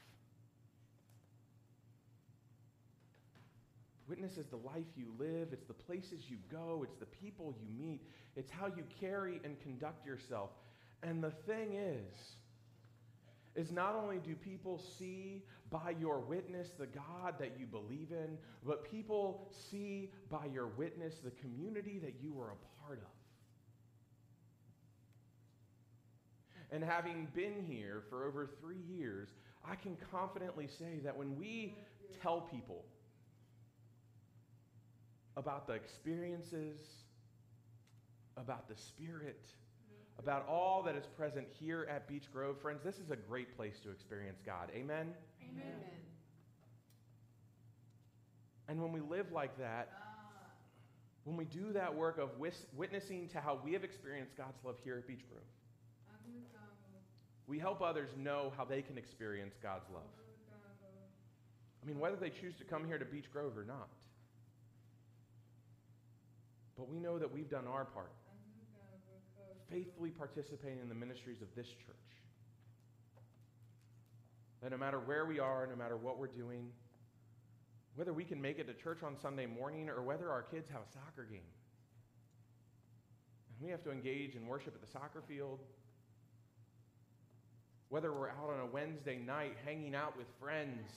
Witness 4.08 4.38
is 4.38 4.46
the 4.46 4.56
life 4.56 4.86
you 4.96 5.06
live, 5.18 5.48
it's 5.52 5.66
the 5.66 5.74
places 5.74 6.22
you 6.28 6.38
go, 6.50 6.80
it's 6.82 6.96
the 6.98 7.06
people 7.06 7.54
you 7.60 7.68
meet, 7.78 8.00
it's 8.36 8.50
how 8.50 8.66
you 8.66 8.82
carry 9.00 9.40
and 9.44 9.60
conduct 9.60 10.06
yourself. 10.06 10.50
And 11.02 11.22
the 11.22 11.32
thing 11.46 11.74
is, 11.74 12.36
is 13.54 13.70
not 13.70 13.94
only 13.94 14.18
do 14.18 14.34
people 14.34 14.80
see 14.98 15.42
by 15.70 15.94
your 16.00 16.20
witness 16.20 16.68
the 16.78 16.86
God 16.86 17.34
that 17.38 17.52
you 17.58 17.66
believe 17.66 18.10
in, 18.10 18.38
but 18.64 18.90
people 18.90 19.50
see 19.70 20.10
by 20.30 20.46
your 20.46 20.68
witness 20.68 21.14
the 21.22 21.32
community 21.32 21.98
that 21.98 22.14
you 22.22 22.40
are 22.40 22.52
a 22.52 22.86
part 22.86 22.98
of. 22.98 23.08
And 26.70 26.84
having 26.84 27.28
been 27.34 27.64
here 27.66 28.02
for 28.08 28.26
over 28.26 28.48
three 28.60 28.80
years, 28.88 29.28
I 29.68 29.74
can 29.74 29.96
confidently 30.10 30.68
say 30.78 31.00
that 31.04 31.16
when 31.16 31.36
we 31.36 31.76
tell 32.22 32.42
people 32.42 32.84
about 35.38 35.68
the 35.68 35.72
experiences, 35.72 36.80
about 38.36 38.68
the 38.68 38.74
Spirit, 38.74 39.46
about 40.18 40.46
all 40.48 40.82
that 40.82 40.96
is 40.96 41.06
present 41.16 41.46
here 41.60 41.86
at 41.88 42.08
Beech 42.08 42.24
Grove, 42.32 42.60
friends, 42.60 42.80
this 42.84 42.96
is 42.96 43.12
a 43.12 43.16
great 43.16 43.56
place 43.56 43.78
to 43.84 43.90
experience 43.90 44.40
God. 44.44 44.68
Amen? 44.74 45.14
Amen. 45.40 45.74
And 48.66 48.82
when 48.82 48.92
we 48.92 49.00
live 49.00 49.30
like 49.32 49.56
that, 49.58 49.90
when 51.22 51.36
we 51.36 51.44
do 51.44 51.72
that 51.72 51.94
work 51.94 52.18
of 52.18 52.36
wis- 52.38 52.66
witnessing 52.76 53.28
to 53.28 53.40
how 53.40 53.60
we 53.64 53.72
have 53.74 53.84
experienced 53.84 54.36
God's 54.36 54.58
love 54.64 54.76
here 54.82 54.96
at 54.96 55.06
Beech 55.06 55.24
Grove, 55.30 55.42
we 57.46 57.58
help 57.60 57.80
others 57.80 58.10
know 58.18 58.52
how 58.56 58.64
they 58.64 58.82
can 58.82 58.98
experience 58.98 59.54
God's 59.62 59.86
love. 59.94 60.02
I 61.82 61.86
mean, 61.86 62.00
whether 62.00 62.16
they 62.16 62.28
choose 62.28 62.56
to 62.56 62.64
come 62.64 62.84
here 62.84 62.98
to 62.98 63.04
Beech 63.04 63.30
Grove 63.32 63.56
or 63.56 63.64
not. 63.64 63.88
But 66.78 66.88
we 66.88 67.00
know 67.00 67.18
that 67.18 67.34
we've 67.34 67.50
done 67.50 67.66
our 67.66 67.84
part, 67.84 68.12
faithfully 69.68 70.10
participating 70.10 70.78
in 70.78 70.88
the 70.88 70.94
ministries 70.94 71.42
of 71.42 71.48
this 71.56 71.66
church. 71.66 71.96
That 74.62 74.70
no 74.70 74.76
matter 74.78 75.00
where 75.00 75.26
we 75.26 75.40
are, 75.40 75.66
no 75.66 75.74
matter 75.74 75.96
what 75.96 76.18
we're 76.18 76.28
doing, 76.28 76.70
whether 77.96 78.12
we 78.12 78.22
can 78.22 78.40
make 78.40 78.60
it 78.60 78.68
to 78.68 78.74
church 78.74 79.02
on 79.02 79.16
Sunday 79.20 79.46
morning 79.46 79.88
or 79.88 80.02
whether 80.02 80.30
our 80.30 80.42
kids 80.42 80.68
have 80.68 80.82
a 80.82 80.92
soccer 80.92 81.26
game, 81.28 81.40
and 83.50 83.66
we 83.66 83.70
have 83.72 83.82
to 83.82 83.90
engage 83.90 84.36
in 84.36 84.46
worship 84.46 84.72
at 84.72 84.80
the 84.80 84.92
soccer 84.92 85.22
field, 85.26 85.58
whether 87.88 88.12
we're 88.12 88.28
out 88.28 88.50
on 88.54 88.60
a 88.60 88.66
Wednesday 88.66 89.18
night 89.18 89.56
hanging 89.64 89.96
out 89.96 90.16
with 90.16 90.26
friends, 90.40 90.92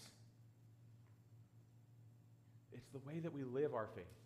it's 2.71 2.89
the 2.89 2.99
way 2.99 3.19
that 3.19 3.33
we 3.33 3.43
live 3.43 3.73
our 3.73 3.87
faith 3.95 4.20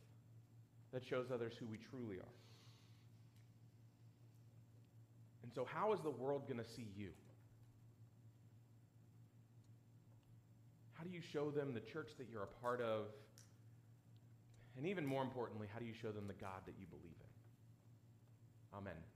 that 0.95 1.03
shows 1.03 1.25
others 1.29 1.53
who 1.59 1.65
we 1.65 1.77
truly 1.77 2.15
are. 2.15 2.35
And 5.43 5.51
so, 5.53 5.67
how 5.69 5.91
is 5.91 5.99
the 5.99 6.09
world 6.09 6.47
going 6.47 6.57
to 6.57 6.69
see 6.69 6.87
you? 6.95 7.09
How 10.93 11.03
do 11.03 11.09
you 11.09 11.19
show 11.19 11.51
them 11.51 11.73
the 11.73 11.81
church 11.81 12.11
that 12.17 12.27
you're 12.31 12.43
a 12.43 12.61
part 12.63 12.79
of? 12.79 13.07
And 14.77 14.87
even 14.87 15.05
more 15.05 15.21
importantly, 15.21 15.67
how 15.71 15.79
do 15.79 15.85
you 15.85 15.93
show 15.93 16.13
them 16.13 16.27
the 16.27 16.33
God 16.33 16.63
that 16.65 16.75
you 16.79 16.85
believe 16.87 17.17
in? 17.19 18.77
Amen. 18.77 19.14